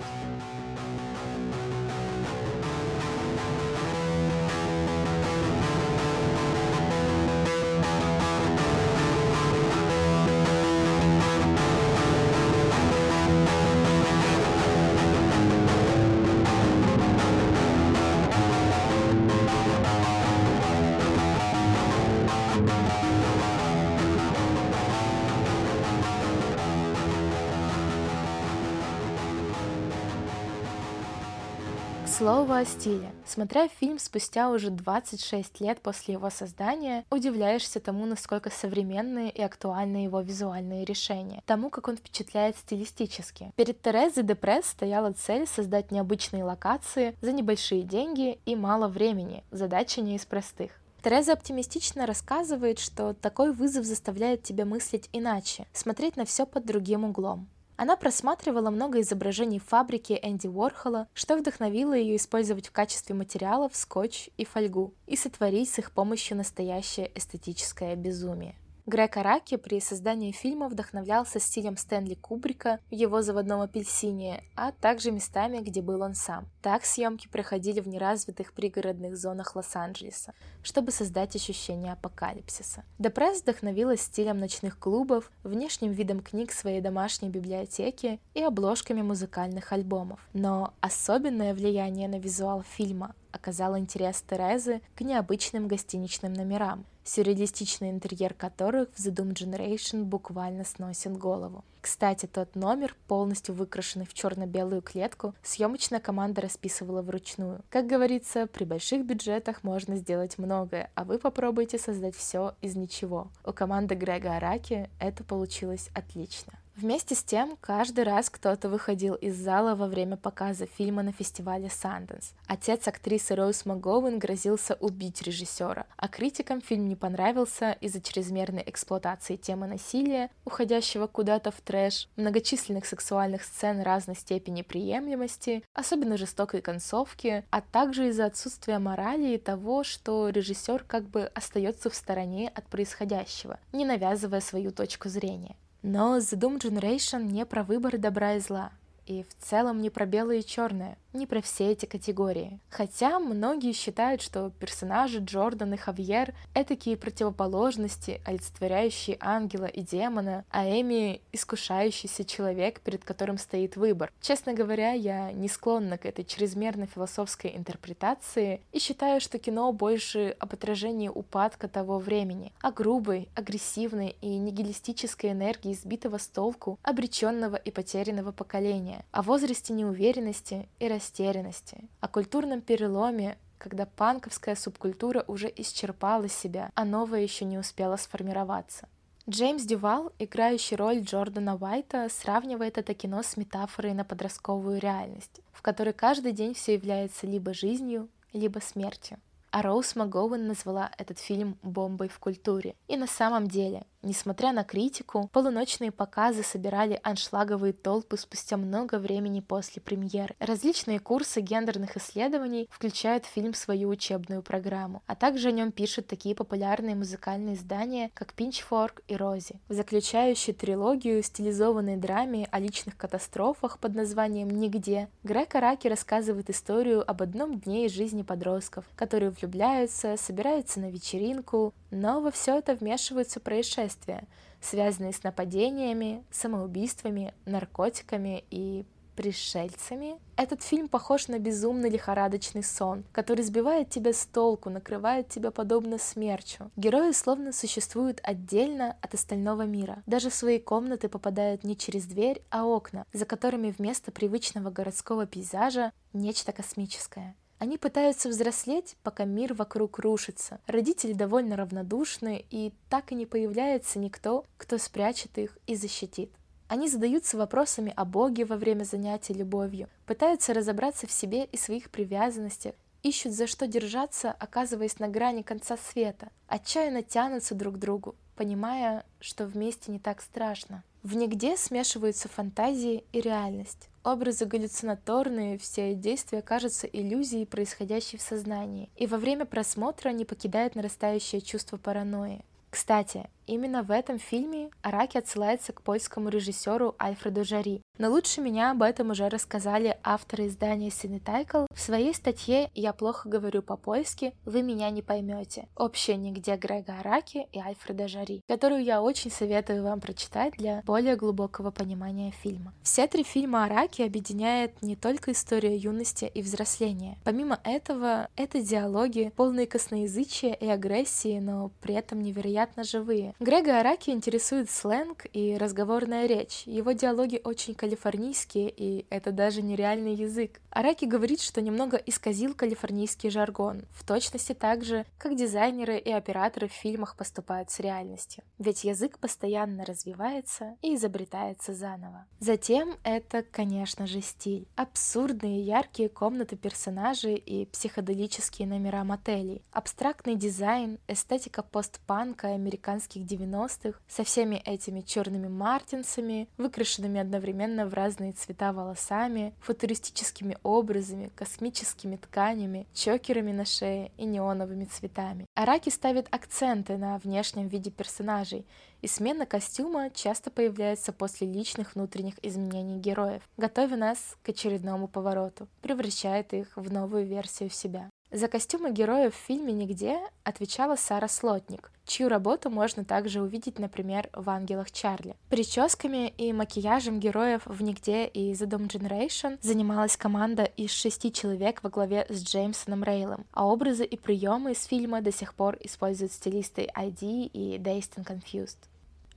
Слово 32.28 32.58
о 32.58 32.66
стиле. 32.66 33.10
Смотря 33.26 33.70
фильм 33.70 34.00
спустя 34.00 34.50
уже 34.50 34.70
26 34.70 35.62
лет 35.62 35.80
после 35.80 36.16
его 36.16 36.30
создания, 36.30 37.06
удивляешься 37.10 37.80
тому, 37.80 38.06
насколько 38.06 38.50
современные 38.50 39.30
и 39.30 39.42
актуальны 39.42 40.04
его 40.04 40.20
визуальные 40.20 40.84
решения, 40.84 41.42
тому, 41.46 41.70
как 41.70 41.88
он 41.88 41.96
впечатляет 41.96 42.58
стилистически. 42.58 43.54
Перед 43.56 43.82
Терезой 43.82 44.24
Депресс 44.24 44.66
стояла 44.66 45.14
цель 45.14 45.48
создать 45.48 45.90
необычные 45.90 46.44
локации 46.44 47.16
за 47.22 47.32
небольшие 47.32 47.84
деньги 47.84 48.40
и 48.46 48.58
мало 48.58 48.90
времени, 48.90 49.46
задача 49.52 50.02
не 50.02 50.18
из 50.18 50.26
простых. 50.26 50.72
Тереза 51.02 51.32
оптимистично 51.32 52.06
рассказывает, 52.06 52.80
что 52.80 53.14
такой 53.14 53.54
вызов 53.54 53.86
заставляет 53.86 54.44
тебя 54.44 54.66
мыслить 54.66 55.08
иначе, 55.14 55.66
смотреть 55.72 56.18
на 56.18 56.26
все 56.26 56.46
под 56.46 56.66
другим 56.66 57.06
углом. 57.06 57.48
Она 57.78 57.96
просматривала 57.96 58.72
много 58.72 59.02
изображений 59.02 59.60
фабрики 59.60 60.20
Энди 60.24 60.48
Уорхола, 60.48 61.08
что 61.14 61.38
вдохновило 61.38 61.94
ее 61.94 62.16
использовать 62.16 62.68
в 62.68 62.72
качестве 62.72 63.14
материалов 63.14 63.76
скотч 63.76 64.30
и 64.36 64.46
фольгу 64.46 64.96
и 65.06 65.16
сотворить 65.16 65.70
с 65.70 65.78
их 65.78 65.92
помощью 65.92 66.38
настоящее 66.38 67.12
эстетическое 67.14 67.96
безумие. 67.96 68.56
Грег 68.88 69.18
Араки 69.18 69.58
при 69.58 69.82
создании 69.82 70.32
фильма 70.32 70.70
вдохновлялся 70.70 71.42
стилем 71.42 71.76
Стэнли 71.76 72.14
Кубрика 72.14 72.80
в 72.90 72.94
его 72.94 73.22
«Заводном 73.22 73.60
апельсине», 73.60 74.46
а 74.56 74.72
также 74.72 75.12
местами, 75.12 75.58
где 75.58 75.82
был 75.82 76.02
он 76.04 76.16
сам. 76.16 76.48
Так 76.62 76.86
съемки 76.86 77.28
проходили 77.28 77.82
в 77.82 77.90
неразвитых 77.90 78.54
пригородных 78.54 79.18
зонах 79.18 79.58
Лос-Анджелеса, 79.58 80.34
чтобы 80.64 80.92
создать 80.92 81.36
ощущение 81.36 81.92
апокалипсиса. 81.92 82.86
Депресс 82.98 83.42
вдохновилась 83.42 84.04
стилем 84.04 84.38
ночных 84.38 84.80
клубов, 84.80 85.32
внешним 85.44 85.92
видом 85.92 86.22
книг 86.22 86.54
своей 86.54 86.80
домашней 86.80 87.28
библиотеки 87.28 88.22
и 88.36 88.42
обложками 88.42 89.02
музыкальных 89.02 89.74
альбомов. 89.74 90.22
Но 90.32 90.74
особенное 90.80 91.54
влияние 91.54 92.08
на 92.08 92.20
визуал 92.20 92.64
фильма 92.64 93.16
оказал 93.34 93.78
интерес 93.78 94.22
Терезы 94.22 94.82
к 94.96 95.02
необычным 95.02 95.68
гостиничным 95.68 96.32
номерам, 96.32 96.86
сюрреалистичный 97.08 97.90
интерьер 97.90 98.34
которых 98.34 98.90
в 98.90 99.00
The 99.00 99.14
Doom 99.14 99.34
Generation 99.34 100.04
буквально 100.04 100.64
сносит 100.64 101.18
голову. 101.18 101.64
Кстати, 101.82 102.26
тот 102.26 102.56
номер, 102.56 102.96
полностью 103.08 103.56
выкрашенный 103.56 104.06
в 104.06 104.14
черно-белую 104.14 104.82
клетку, 104.82 105.34
съемочная 105.42 106.02
команда 106.02 106.42
расписывала 106.42 107.02
вручную. 107.02 107.62
Как 107.70 107.88
говорится, 107.88 108.46
при 108.48 108.66
больших 108.66 109.06
бюджетах 109.06 109.64
можно 109.64 109.96
сделать 109.96 110.38
многое, 110.38 110.92
а 110.96 111.06
вы 111.06 111.18
попробуйте 111.18 111.78
создать 111.78 112.16
все 112.16 112.56
из 112.62 112.76
ничего. 112.76 113.30
У 113.46 113.54
команды 113.54 113.96
Грега 113.96 114.36
Араки 114.36 114.90
это 115.00 115.24
получилось 115.24 115.90
отлично. 115.94 116.54
Вместе 116.78 117.16
с 117.16 117.24
тем, 117.24 117.58
каждый 117.60 118.04
раз 118.04 118.30
кто-то 118.30 118.70
выходил 118.70 119.16
из 119.16 119.36
зала 119.36 119.74
во 119.74 119.88
время 119.88 120.16
показа 120.16 120.68
фильма 120.68 121.02
на 121.02 121.12
фестивале 121.12 121.72
Санденс. 121.72 122.36
Отец 122.46 122.88
актрисы 122.88 123.34
Роуз 123.34 123.66
МакГоуэн 123.66 124.20
грозился 124.20 124.76
убить 124.76 125.24
режиссера, 125.24 125.88
а 125.98 126.08
критикам 126.08 126.62
фильм 126.62 126.88
не 126.88 126.96
понравился 126.96 127.72
из-за 127.82 128.00
чрезмерной 128.00 128.62
эксплуатации 128.64 129.38
темы 129.38 129.66
насилия, 129.66 130.30
уходящего 130.46 131.08
куда-то 131.08 131.50
в 131.50 131.60
трэш, 131.62 132.10
многочисленных 132.16 132.86
сексуальных 132.86 133.44
сцен 133.44 133.82
разной 133.82 134.16
степени 134.16 134.62
приемлемости, 134.62 135.64
особенно 135.74 136.16
жестокой 136.16 136.62
концовки, 136.62 137.44
а 137.50 137.62
также 137.62 138.10
из-за 138.10 138.26
отсутствия 138.26 138.78
морали 138.78 139.34
и 139.34 139.40
того, 139.40 139.84
что 139.84 140.30
режиссер 140.30 140.84
как 140.84 141.10
бы 141.10 141.24
остается 141.34 141.90
в 141.90 141.96
стороне 141.96 142.52
от 142.54 142.68
происходящего, 142.68 143.60
не 143.74 143.84
навязывая 143.84 144.42
свою 144.42 144.70
точку 144.70 145.10
зрения. 145.10 145.56
Но 145.90 146.18
The 146.18 146.38
Doom 146.38 146.60
Generation 146.60 147.24
не 147.24 147.46
про 147.46 147.64
выбор 147.64 147.98
добра 147.98 148.34
и 148.34 148.40
зла, 148.42 148.72
и 149.08 149.24
в 149.24 149.44
целом 149.44 149.82
не 149.82 149.90
про 149.90 150.06
белое 150.06 150.40
и 150.40 150.46
черное, 150.46 150.98
не 151.14 151.26
про 151.26 151.42
все 151.42 151.72
эти 151.72 151.86
категории. 151.86 152.60
Хотя 152.70 153.20
многие 153.20 153.72
считают, 153.72 154.22
что 154.22 154.52
персонажи 154.60 155.20
Джордан 155.20 155.74
и 155.74 155.78
Хавьер— 155.78 156.36
такие 156.68 156.98
противоположности, 156.98 158.22
олицетворяющие 158.26 159.18
ангела 159.20 159.66
и 159.66 159.82
демона, 159.82 160.44
а 160.52 160.66
Эми— 160.66 161.22
искушающийся 161.32 162.26
человек, 162.26 162.82
перед 162.82 163.04
которым 163.04 163.38
стоит 163.38 163.78
выбор. 163.78 164.12
Честно 164.22 164.54
говоря, 164.54 164.92
я 164.92 165.32
не 165.32 165.48
склонна 165.48 165.98
к 165.98 166.06
этой 166.06 166.26
чрезмерно 166.26 166.88
философской 166.88 167.56
интерпретации 167.56 168.62
и 168.74 168.80
считаю, 168.80 169.22
что 169.22 169.40
кино 169.40 169.72
больше 169.72 170.36
об 170.40 170.54
отражении 170.54 171.08
упадка 171.08 171.68
того 171.68 172.00
времени, 172.00 172.52
о 172.62 172.72
грубой, 172.72 173.30
агрессивной 173.34 174.16
и 174.22 174.38
нигилистической 174.38 175.32
энергии 175.32 175.74
сбитого 175.74 176.18
с 176.18 176.28
толку, 176.28 176.78
обреченного 176.84 177.56
и 177.56 177.72
потерянного 177.72 178.32
поколения, 178.32 178.97
о 179.12 179.22
возрасте 179.22 179.74
неуверенности 179.74 180.70
и 180.80 180.88
растерянности, 180.88 181.90
о 182.00 182.08
культурном 182.08 182.62
переломе, 182.62 183.38
когда 183.58 183.86
панковская 183.86 184.56
субкультура 184.56 185.24
уже 185.28 185.52
исчерпала 185.56 186.30
себя, 186.30 186.72
а 186.76 186.86
новая 186.86 187.22
еще 187.22 187.46
не 187.46 187.58
успела 187.58 187.96
сформироваться. 187.98 188.88
Джеймс 189.30 189.64
Дювал, 189.64 190.14
играющий 190.20 190.78
роль 190.78 191.02
Джордана 191.02 191.58
Уайта, 191.58 192.08
сравнивает 192.10 192.78
это 192.78 192.94
кино 192.94 193.24
с 193.24 193.36
метафорой 193.36 193.94
на 193.94 194.06
подростковую 194.06 194.80
реальность, 194.80 195.42
в 195.52 195.62
которой 195.62 195.94
каждый 195.94 196.32
день 196.32 196.54
все 196.54 196.76
является 196.76 197.28
либо 197.28 197.54
жизнью, 197.54 198.08
либо 198.32 198.60
смертью. 198.60 199.20
А 199.52 199.62
Роуз 199.62 199.96
МакГоуэн 199.96 200.48
назвала 200.48 200.92
этот 200.98 201.20
фильм 201.20 201.58
«бомбой 201.62 202.10
в 202.10 202.20
культуре». 202.20 202.76
И 202.88 202.96
на 202.96 203.08
самом 203.08 203.48
деле, 203.48 203.84
Несмотря 204.04 204.54
на 204.54 204.64
критику, 204.64 205.30
полуночные 205.34 205.92
показы 205.92 206.44
собирали 206.44 207.00
аншлаговые 207.04 207.74
толпы 207.74 208.18
спустя 208.18 208.56
много 208.56 209.00
времени 209.00 209.40
после 209.40 209.82
премьеры. 209.82 210.36
Различные 210.40 211.00
курсы 211.00 211.42
гендерных 211.42 211.98
исследований 211.98 212.70
включают 212.72 213.26
в 213.26 213.30
фильм 213.30 213.54
в 213.54 213.58
свою 213.58 213.90
учебную 213.90 214.44
программу, 214.44 215.02
а 215.08 215.16
также 215.16 215.50
о 215.50 215.52
нем 215.52 215.72
пишут 215.72 216.08
такие 216.08 216.36
популярные 216.36 216.96
музыкальные 216.96 217.56
издания, 217.56 218.12
как 218.14 218.34
Pitchfork 218.36 219.02
и 219.08 219.16
Рози. 219.16 219.60
В 219.68 219.74
заключающей 219.74 220.54
трилогию 220.54 221.24
стилизованной 221.24 221.98
драме 221.98 222.48
о 222.52 222.60
личных 222.60 222.98
катастрофах 222.98 223.80
под 223.80 223.96
названием 223.96 224.50
«Нигде» 224.50 225.10
Грег 225.24 225.56
Араки 225.56 225.88
рассказывает 225.88 226.50
историю 226.50 227.10
об 227.10 227.22
одном 227.24 227.60
дне 227.60 227.88
из 227.88 227.92
жизни 227.94 228.22
подростков, 228.22 228.86
которые 228.96 229.32
влюбляются, 229.32 230.18
собираются 230.18 230.80
на 230.80 230.90
вечеринку, 230.92 231.74
но 231.92 232.22
во 232.22 232.32
все 232.32 232.58
это 232.58 232.76
вмешиваются 232.76 233.40
происшествия, 233.40 234.24
связанные 234.62 235.14
с 235.14 235.24
нападениями, 235.24 236.24
самоубийствами, 236.32 237.34
наркотиками 237.46 238.44
и 238.50 238.86
пришельцами. 239.18 240.20
Этот 240.38 240.62
фильм 240.62 240.88
похож 240.88 241.28
на 241.28 241.40
безумный 241.40 241.90
лихорадочный 241.90 242.64
сон, 242.64 243.04
который 243.12 243.44
сбивает 243.44 243.90
тебя 243.90 244.14
с 244.14 244.28
толку, 244.28 244.70
накрывает 244.70 245.28
тебя 245.28 245.50
подобно 245.50 245.98
смерчу. 245.98 246.70
Герои 246.78 247.12
словно 247.12 247.52
существуют 247.52 248.22
отдельно 248.24 248.96
от 249.02 249.16
остального 249.16 249.64
мира. 249.64 250.04
Даже 250.06 250.30
в 250.30 250.36
свои 250.36 250.60
комнаты 250.60 251.10
попадают 251.10 251.64
не 251.64 251.76
через 251.76 252.06
дверь, 252.06 252.44
а 252.52 252.66
окна, 252.66 253.06
за 253.12 253.26
которыми 253.26 253.74
вместо 253.76 254.12
привычного 254.12 254.70
городского 254.70 255.26
пейзажа 255.26 255.92
нечто 256.14 256.52
космическое. 256.52 257.36
Они 257.60 257.78
пытаются 257.78 258.30
взрослеть, 258.30 258.96
пока 259.02 259.26
мир 259.26 259.54
вокруг 259.54 259.98
рушится. 260.00 260.60
Родители 260.68 261.14
довольно 261.14 261.56
равнодушны, 261.56 262.46
и 262.52 262.72
так 262.90 263.12
и 263.12 263.16
не 263.16 263.26
появляется 263.26 263.98
никто, 263.98 264.46
кто 264.58 264.78
спрячет 264.78 265.38
их 265.38 265.58
и 265.66 265.76
защитит. 265.76 266.32
Они 266.68 266.88
задаются 266.88 267.38
вопросами 267.38 267.94
о 267.96 268.06
Боге 268.06 268.46
во 268.46 268.58
время 268.58 268.84
занятий 268.84 269.34
любовью, 269.34 269.90
пытаются 270.06 270.54
разобраться 270.54 271.08
в 271.08 271.12
себе 271.12 271.46
и 271.46 271.58
своих 271.58 271.90
привязанностях, 271.90 272.76
ищут 273.04 273.34
за 273.34 273.48
что 273.48 273.68
держаться, 273.68 274.32
оказываясь 274.32 275.00
на 275.00 275.08
грани 275.08 275.42
конца 275.42 275.78
света, 275.78 276.30
отчаянно 276.48 277.04
тянутся 277.04 277.56
друг 277.56 277.76
к 277.76 277.78
другу, 277.78 278.16
понимая, 278.36 279.06
что 279.20 279.46
вместе 279.46 279.92
не 279.92 280.00
так 280.00 280.22
страшно. 280.22 280.84
В 281.04 281.16
нигде 281.16 281.56
смешиваются 281.56 282.28
фантазии 282.28 283.06
и 283.14 283.22
реальность. 283.22 283.90
Образы 284.08 284.46
галлюцинаторные, 284.46 285.58
все 285.58 285.94
действия 285.94 286.42
кажутся 286.42 286.88
иллюзией, 286.88 287.46
происходящей 287.46 288.18
в 288.18 288.22
сознании, 288.22 288.90
и 288.96 289.06
во 289.06 289.18
время 289.18 289.44
просмотра 289.44 290.12
не 290.12 290.24
покидает 290.24 290.76
нарастающее 290.76 291.42
чувство 291.42 291.76
паранойи. 291.76 292.46
Кстати, 292.70 293.28
Именно 293.48 293.82
в 293.82 293.92
этом 293.92 294.20
фильме 294.20 294.70
Араки 294.82 295.18
отсылается 295.18 295.72
к 295.72 295.82
польскому 295.82 296.28
режиссеру 296.28 296.96
Альфреду 297.02 297.46
Жари. 297.46 297.82
Но 297.98 298.10
лучше 298.10 298.42
меня 298.42 298.72
об 298.72 298.84
этом 298.84 299.10
уже 299.10 299.28
рассказали 299.30 299.98
авторы 300.04 300.48
издания 300.48 300.90
Cinetайкл 300.90 301.66
в 301.74 301.80
своей 301.80 302.14
статье 302.14 302.70
«Я 302.76 302.94
плохо 302.94 303.28
говорю 303.28 303.62
по-польски, 303.62 304.34
вы 304.46 304.62
меня 304.62 304.90
не 304.90 305.02
поймете. 305.02 305.68
Общее 305.76 306.16
нигде 306.18 306.56
Грега 306.56 307.00
Араки 307.00 307.48
и 307.52 307.60
Альфреда 307.60 308.08
Жари», 308.08 308.42
которую 308.48 308.84
я 308.84 309.02
очень 309.02 309.32
советую 309.32 309.84
вам 309.84 310.00
прочитать 310.00 310.54
для 310.58 310.82
более 310.86 311.16
глубокого 311.16 311.72
понимания 311.72 312.32
фильма. 312.32 312.74
Все 312.84 313.08
три 313.08 313.24
фильма 313.24 313.66
Араки 313.66 314.02
объединяет 314.02 314.82
не 314.82 314.96
только 314.96 315.32
история 315.32 315.76
юности 315.76 316.30
и 316.34 316.42
взросления. 316.42 317.18
Помимо 317.24 317.60
этого, 317.64 318.30
это 318.36 318.62
диалоги, 318.62 319.32
полные 319.36 319.66
косноязычия 319.66 320.54
и 320.54 320.68
агрессии, 320.68 321.40
но 321.40 321.72
при 321.82 321.96
этом 321.96 322.22
невероятно 322.22 322.84
живые. 322.84 323.34
Грега 323.40 323.80
Араки 323.80 324.12
интересует 324.12 324.70
сленг 324.70 325.26
и 325.34 325.58
разговорная 325.58 326.28
речь. 326.28 326.64
Его 326.66 326.92
диалоги 326.92 327.42
очень 327.44 327.74
калифорнийские, 327.88 328.70
и 328.70 329.06
это 329.10 329.32
даже 329.32 329.62
нереальный 329.62 330.14
язык. 330.14 330.60
Араки 330.70 331.06
говорит, 331.06 331.42
что 331.42 331.62
немного 331.62 331.98
исказил 331.98 332.54
калифорнийский 332.54 333.30
жаргон, 333.30 333.84
в 333.92 334.06
точности 334.06 334.54
так 334.54 334.84
же, 334.84 335.06
как 335.18 335.36
дизайнеры 335.36 335.98
и 335.98 336.12
операторы 336.12 336.68
в 336.68 336.74
фильмах 336.74 337.16
поступают 337.16 337.72
с 337.72 337.80
реальностью. 337.80 338.44
Ведь 338.60 338.84
язык 338.84 339.20
постоянно 339.20 339.86
развивается 339.86 340.76
и 340.82 340.96
изобретается 340.96 341.74
заново. 341.74 342.26
Затем 342.40 342.96
это, 343.04 343.42
конечно 343.42 344.06
же, 344.06 344.22
стиль. 344.22 344.68
Абсурдные 344.76 345.62
яркие 345.62 346.10
комнаты 346.10 346.58
персонажей 346.58 347.36
и 347.36 347.66
психоделические 347.66 348.68
номера 348.68 349.04
мотелей. 349.04 349.64
Абстрактный 349.72 350.36
дизайн, 350.36 351.00
эстетика 351.08 351.64
постпанка 351.64 352.50
американских 352.50 353.22
90-х 353.22 354.00
со 354.08 354.24
всеми 354.24 354.62
этими 354.66 355.02
черными 355.02 355.48
мартинсами, 355.48 356.50
выкрашенными 356.58 357.20
одновременно 357.20 357.77
в 357.86 357.94
разные 357.94 358.32
цвета 358.32 358.74
волосами, 358.74 359.54
футуристическими 359.60 360.58
образами, 360.64 361.32
космическими 361.36 362.16
тканями, 362.16 362.88
чокерами 362.94 363.52
на 363.52 363.66
шее 363.66 364.12
и 364.18 364.26
неоновыми 364.26 364.86
цветами. 364.86 365.46
Араки 365.56 365.90
ставит 365.90 366.28
акценты 366.34 366.98
на 366.98 367.18
внешнем 367.20 367.68
виде 367.68 367.92
персонажей, 367.92 368.66
и 369.02 369.08
смена 369.08 369.46
костюма 369.46 370.10
часто 370.10 370.50
появляется 370.50 371.14
после 371.14 371.48
личных 371.48 371.96
внутренних 371.96 372.34
изменений 372.44 373.00
героев, 373.00 373.44
готовя 373.58 373.96
нас 373.96 374.38
к 374.44 374.50
очередному 374.50 375.08
повороту, 375.08 375.68
превращает 375.82 376.54
их 376.54 376.76
в 376.76 376.92
новую 376.92 377.26
версию 377.26 377.70
себя. 377.70 378.10
За 378.32 378.50
костюмы 378.50 378.92
героев 378.92 379.34
в 379.34 379.46
фильме 379.48 379.72
«Нигде» 379.72 380.20
отвечала 380.44 380.98
Сара 380.98 381.30
Слотник, 381.30 381.94
чью 382.06 382.28
работу 382.28 382.70
можно 382.70 383.06
также 383.06 383.42
увидеть, 383.42 383.80
например, 383.80 384.30
в 384.34 384.50
«Ангелах 384.50 384.92
Чарли». 384.92 385.38
Прическами 385.50 386.28
и 386.38 386.52
макияжем 386.52 387.22
героев 387.22 387.62
в 387.66 387.82
«Нигде» 387.82 388.28
и 388.28 388.52
«The 388.52 388.68
Dom 388.68 388.90
Generation» 388.90 389.58
занималась 389.62 390.18
команда 390.18 390.64
из 390.64 390.92
шести 390.92 391.32
человек 391.32 391.82
во 391.84 391.90
главе 391.90 392.26
с 392.28 392.44
Джеймсоном 392.44 393.06
Рейлом, 393.06 393.46
а 393.54 393.66
образы 393.66 394.04
и 394.04 394.18
приемы 394.18 394.74
из 394.74 394.84
фильма 394.84 395.22
до 395.22 395.32
сих 395.32 395.54
пор 395.54 395.78
используют 395.80 396.34
стилисты 396.34 396.90
ID 396.94 397.46
и 397.54 397.78
Dazed 397.78 398.18
and 398.18 398.26
Confused. 398.26 398.78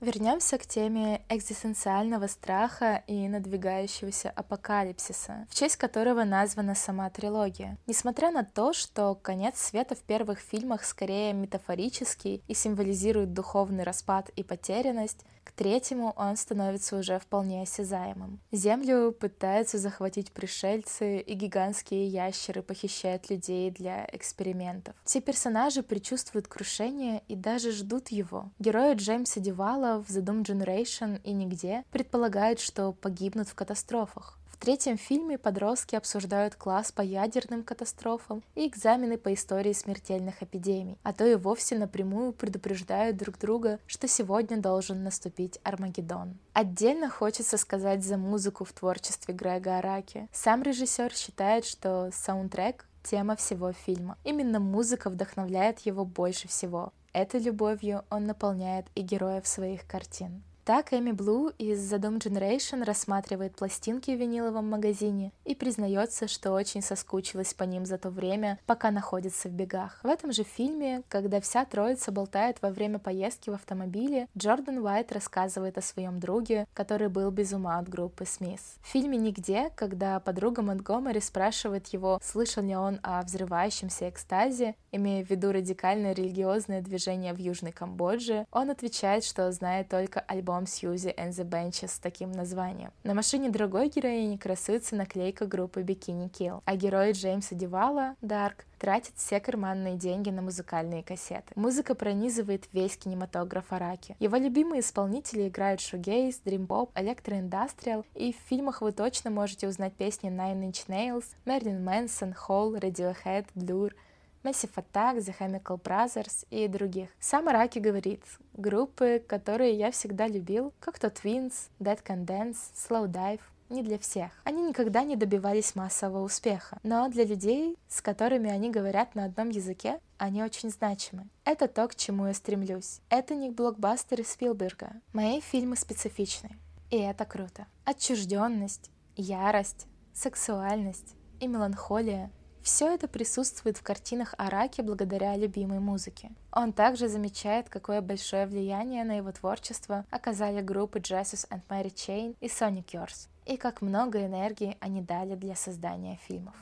Вернемся 0.00 0.56
к 0.56 0.64
теме 0.64 1.20
экзистенциального 1.28 2.26
страха 2.26 3.02
и 3.06 3.28
надвигающегося 3.28 4.30
апокалипсиса, 4.30 5.46
в 5.50 5.54
честь 5.54 5.76
которого 5.76 6.24
названа 6.24 6.74
сама 6.74 7.10
трилогия. 7.10 7.76
Несмотря 7.86 8.30
на 8.30 8.42
то, 8.42 8.72
что 8.72 9.14
конец 9.14 9.60
света 9.60 9.94
в 9.94 9.98
первых 9.98 10.38
фильмах 10.38 10.86
скорее 10.86 11.34
метафорический 11.34 12.42
и 12.48 12.54
символизирует 12.54 13.34
духовный 13.34 13.84
распад 13.84 14.30
и 14.36 14.42
потерянность, 14.42 15.26
к 15.50 15.52
третьему 15.52 16.12
он 16.16 16.36
становится 16.36 16.96
уже 16.96 17.18
вполне 17.18 17.62
осязаемым. 17.62 18.38
Землю 18.52 19.10
пытаются 19.12 19.78
захватить 19.78 20.30
пришельцы, 20.30 21.18
и 21.18 21.34
гигантские 21.34 22.06
ящеры 22.06 22.62
похищают 22.62 23.30
людей 23.30 23.70
для 23.72 24.08
экспериментов. 24.12 24.94
Все 25.04 25.20
персонажи 25.20 25.82
предчувствуют 25.82 26.46
крушение 26.46 27.22
и 27.26 27.34
даже 27.34 27.72
ждут 27.72 28.08
его. 28.08 28.50
Герои 28.60 28.94
Джеймса 28.94 29.40
Дивала 29.40 30.02
в 30.02 30.10
The 30.10 30.22
Doom 30.22 30.44
Generation 30.44 31.20
и 31.24 31.32
«Нигде» 31.32 31.84
предполагают, 31.90 32.60
что 32.60 32.92
погибнут 32.92 33.48
в 33.48 33.54
катастрофах 33.54 34.39
третьем 34.60 34.98
фильме 34.98 35.38
подростки 35.38 35.96
обсуждают 35.96 36.54
класс 36.54 36.92
по 36.92 37.00
ядерным 37.00 37.64
катастрофам 37.64 38.44
и 38.54 38.68
экзамены 38.68 39.16
по 39.16 39.32
истории 39.32 39.72
смертельных 39.72 40.42
эпидемий, 40.42 40.98
а 41.02 41.12
то 41.12 41.26
и 41.26 41.34
вовсе 41.34 41.78
напрямую 41.78 42.32
предупреждают 42.32 43.16
друг 43.16 43.38
друга, 43.38 43.80
что 43.86 44.06
сегодня 44.06 44.58
должен 44.58 45.02
наступить 45.02 45.58
Армагеддон. 45.64 46.36
Отдельно 46.52 47.08
хочется 47.08 47.56
сказать 47.56 48.04
за 48.04 48.18
музыку 48.18 48.64
в 48.64 48.72
творчестве 48.72 49.34
Грега 49.34 49.78
Араки. 49.78 50.28
Сам 50.30 50.62
режиссер 50.62 51.12
считает, 51.14 51.64
что 51.64 52.10
саундтрек— 52.12 52.86
тема 53.02 53.36
всего 53.36 53.72
фильма. 53.72 54.18
Именно 54.24 54.60
музыка 54.60 55.08
вдохновляет 55.08 55.80
его 55.80 56.04
больше 56.04 56.48
всего. 56.48 56.92
Этой 57.14 57.40
любовью 57.40 58.04
он 58.10 58.26
наполняет 58.26 58.86
и 58.94 59.00
героев 59.00 59.46
своих 59.48 59.86
картин. 59.86 60.42
Так 60.64 60.92
Эми 60.92 61.12
Блу 61.12 61.48
из 61.56 61.90
The 61.90 61.98
Doom 61.98 62.18
Generation 62.18 62.84
рассматривает 62.84 63.56
пластинки 63.56 64.10
в 64.10 64.20
виниловом 64.20 64.68
магазине 64.68 65.32
и 65.46 65.54
признается, 65.54 66.28
что 66.28 66.52
очень 66.52 66.82
соскучилась 66.82 67.54
по 67.54 67.64
ним 67.64 67.86
за 67.86 67.96
то 67.96 68.10
время, 68.10 68.58
пока 68.66 68.90
находится 68.90 69.48
в 69.48 69.52
бегах. 69.52 69.98
В 70.02 70.06
этом 70.06 70.32
же 70.32 70.44
фильме, 70.44 71.02
когда 71.08 71.40
вся 71.40 71.64
троица 71.64 72.12
болтает 72.12 72.60
во 72.60 72.68
время 72.70 72.98
поездки 72.98 73.48
в 73.48 73.54
автомобиле, 73.54 74.28
Джордан 74.36 74.78
Уайт 74.84 75.12
рассказывает 75.12 75.78
о 75.78 75.82
своем 75.82 76.20
друге, 76.20 76.66
который 76.74 77.08
был 77.08 77.30
без 77.30 77.52
ума 77.52 77.78
от 77.78 77.88
группы 77.88 78.26
Смис. 78.26 78.76
В 78.82 78.86
фильме 78.86 79.16
«Нигде», 79.16 79.70
когда 79.74 80.20
подруга 80.20 80.60
Монтгомери 80.60 81.20
спрашивает 81.20 81.88
его, 81.88 82.20
слышал 82.22 82.62
ли 82.62 82.76
он 82.76 83.00
о 83.02 83.22
взрывающемся 83.22 84.10
экстазе, 84.10 84.74
имея 84.92 85.24
в 85.24 85.30
виду 85.30 85.52
радикальное 85.52 86.12
религиозное 86.12 86.82
движение 86.82 87.32
в 87.32 87.38
Южной 87.38 87.72
Камбодже, 87.72 88.46
он 88.52 88.70
отвечает, 88.70 89.24
что 89.24 89.50
знает 89.52 89.88
только 89.88 90.20
альбом 90.20 90.49
альбом 90.50 90.66
Сьюзи 90.66 91.14
and 91.16 91.30
the 91.30 91.48
Benches 91.48 91.88
с 91.88 91.98
таким 91.98 92.32
названием. 92.32 92.92
На 93.04 93.14
машине 93.14 93.50
другой 93.50 93.88
героини 93.88 94.36
красуется 94.36 94.96
наклейка 94.96 95.46
группы 95.46 95.82
Bikini 95.82 96.30
Kill, 96.30 96.62
а 96.64 96.76
герой 96.76 97.12
Джеймса 97.12 97.54
Дивала, 97.54 98.16
Дарк, 98.20 98.66
тратит 98.78 99.12
все 99.16 99.40
карманные 99.40 99.96
деньги 99.96 100.30
на 100.30 100.42
музыкальные 100.42 101.02
кассеты. 101.02 101.52
Музыка 101.54 101.94
пронизывает 101.94 102.64
весь 102.72 102.96
кинематограф 102.96 103.72
Араки. 103.72 104.16
Его 104.18 104.36
любимые 104.36 104.80
исполнители 104.80 105.48
играют 105.48 105.80
шугейс, 105.80 106.40
дримпоп, 106.44 106.90
электроиндастриал, 106.94 108.04
и 108.14 108.32
в 108.32 108.36
фильмах 108.48 108.82
вы 108.82 108.92
точно 108.92 109.30
можете 109.30 109.68
узнать 109.68 109.94
песни 109.94 110.30
Nine 110.30 110.70
Inch 110.70 110.86
Nails, 110.88 111.24
Мерлин 111.44 111.84
Мэнсон, 111.84 112.32
Холл, 112.32 112.74
Radiohead, 112.76 113.46
Blur— 113.54 113.92
Massive 114.42 114.74
Attack, 114.74 115.18
The 115.18 115.34
Chemical 115.38 115.80
Brothers 115.80 116.46
и 116.50 116.66
других. 116.68 117.10
Сам 117.18 117.48
Араки 117.48 117.78
говорит, 117.78 118.22
группы, 118.54 119.22
которые 119.26 119.74
я 119.74 119.90
всегда 119.90 120.26
любил, 120.26 120.72
как 120.80 120.98
то 120.98 121.08
Twins, 121.08 121.68
Dead 121.78 122.02
Can 122.02 122.24
Dance, 122.24 122.56
Slow 122.74 123.06
Dive, 123.06 123.40
не 123.70 123.82
для 123.82 123.98
всех. 123.98 124.32
Они 124.44 124.62
никогда 124.62 125.04
не 125.04 125.16
добивались 125.16 125.74
массового 125.74 126.24
успеха, 126.24 126.78
но 126.82 127.08
для 127.08 127.24
людей, 127.24 127.78
с 127.88 128.02
которыми 128.02 128.50
они 128.50 128.70
говорят 128.70 129.14
на 129.14 129.24
одном 129.24 129.50
языке, 129.50 130.00
они 130.18 130.42
очень 130.42 130.70
значимы. 130.70 131.28
Это 131.44 131.68
то, 131.68 131.86
к 131.88 131.94
чему 131.94 132.26
я 132.26 132.34
стремлюсь. 132.34 133.00
Это 133.08 133.34
не 133.34 133.50
блокбастеры 133.50 134.24
Спилберга. 134.24 134.92
Мои 135.12 135.40
фильмы 135.40 135.76
специфичны. 135.76 136.50
И 136.90 136.96
это 136.96 137.24
круто. 137.24 137.66
Отчужденность, 137.84 138.90
ярость, 139.16 139.86
сексуальность 140.12 141.14
и 141.38 141.46
меланхолия 141.46 142.30
все 142.62 142.94
это 142.94 143.08
присутствует 143.08 143.76
в 143.76 143.82
картинах 143.82 144.34
Араки 144.38 144.80
благодаря 144.80 145.36
любимой 145.36 145.78
музыке. 145.78 146.30
Он 146.52 146.72
также 146.72 147.08
замечает, 147.08 147.68
какое 147.68 148.00
большое 148.00 148.46
влияние 148.46 149.04
на 149.04 149.16
его 149.16 149.32
творчество 149.32 150.04
оказали 150.10 150.60
группы 150.60 150.98
Jesus 150.98 151.48
and 151.50 151.62
Mary 151.68 151.92
Chain 151.92 152.36
и 152.40 152.46
Sonic 152.46 152.86
Yours, 152.92 153.28
и 153.46 153.56
как 153.56 153.82
много 153.82 154.24
энергии 154.24 154.76
они 154.80 155.00
дали 155.00 155.34
для 155.34 155.56
создания 155.56 156.18
фильмов. 156.26 156.54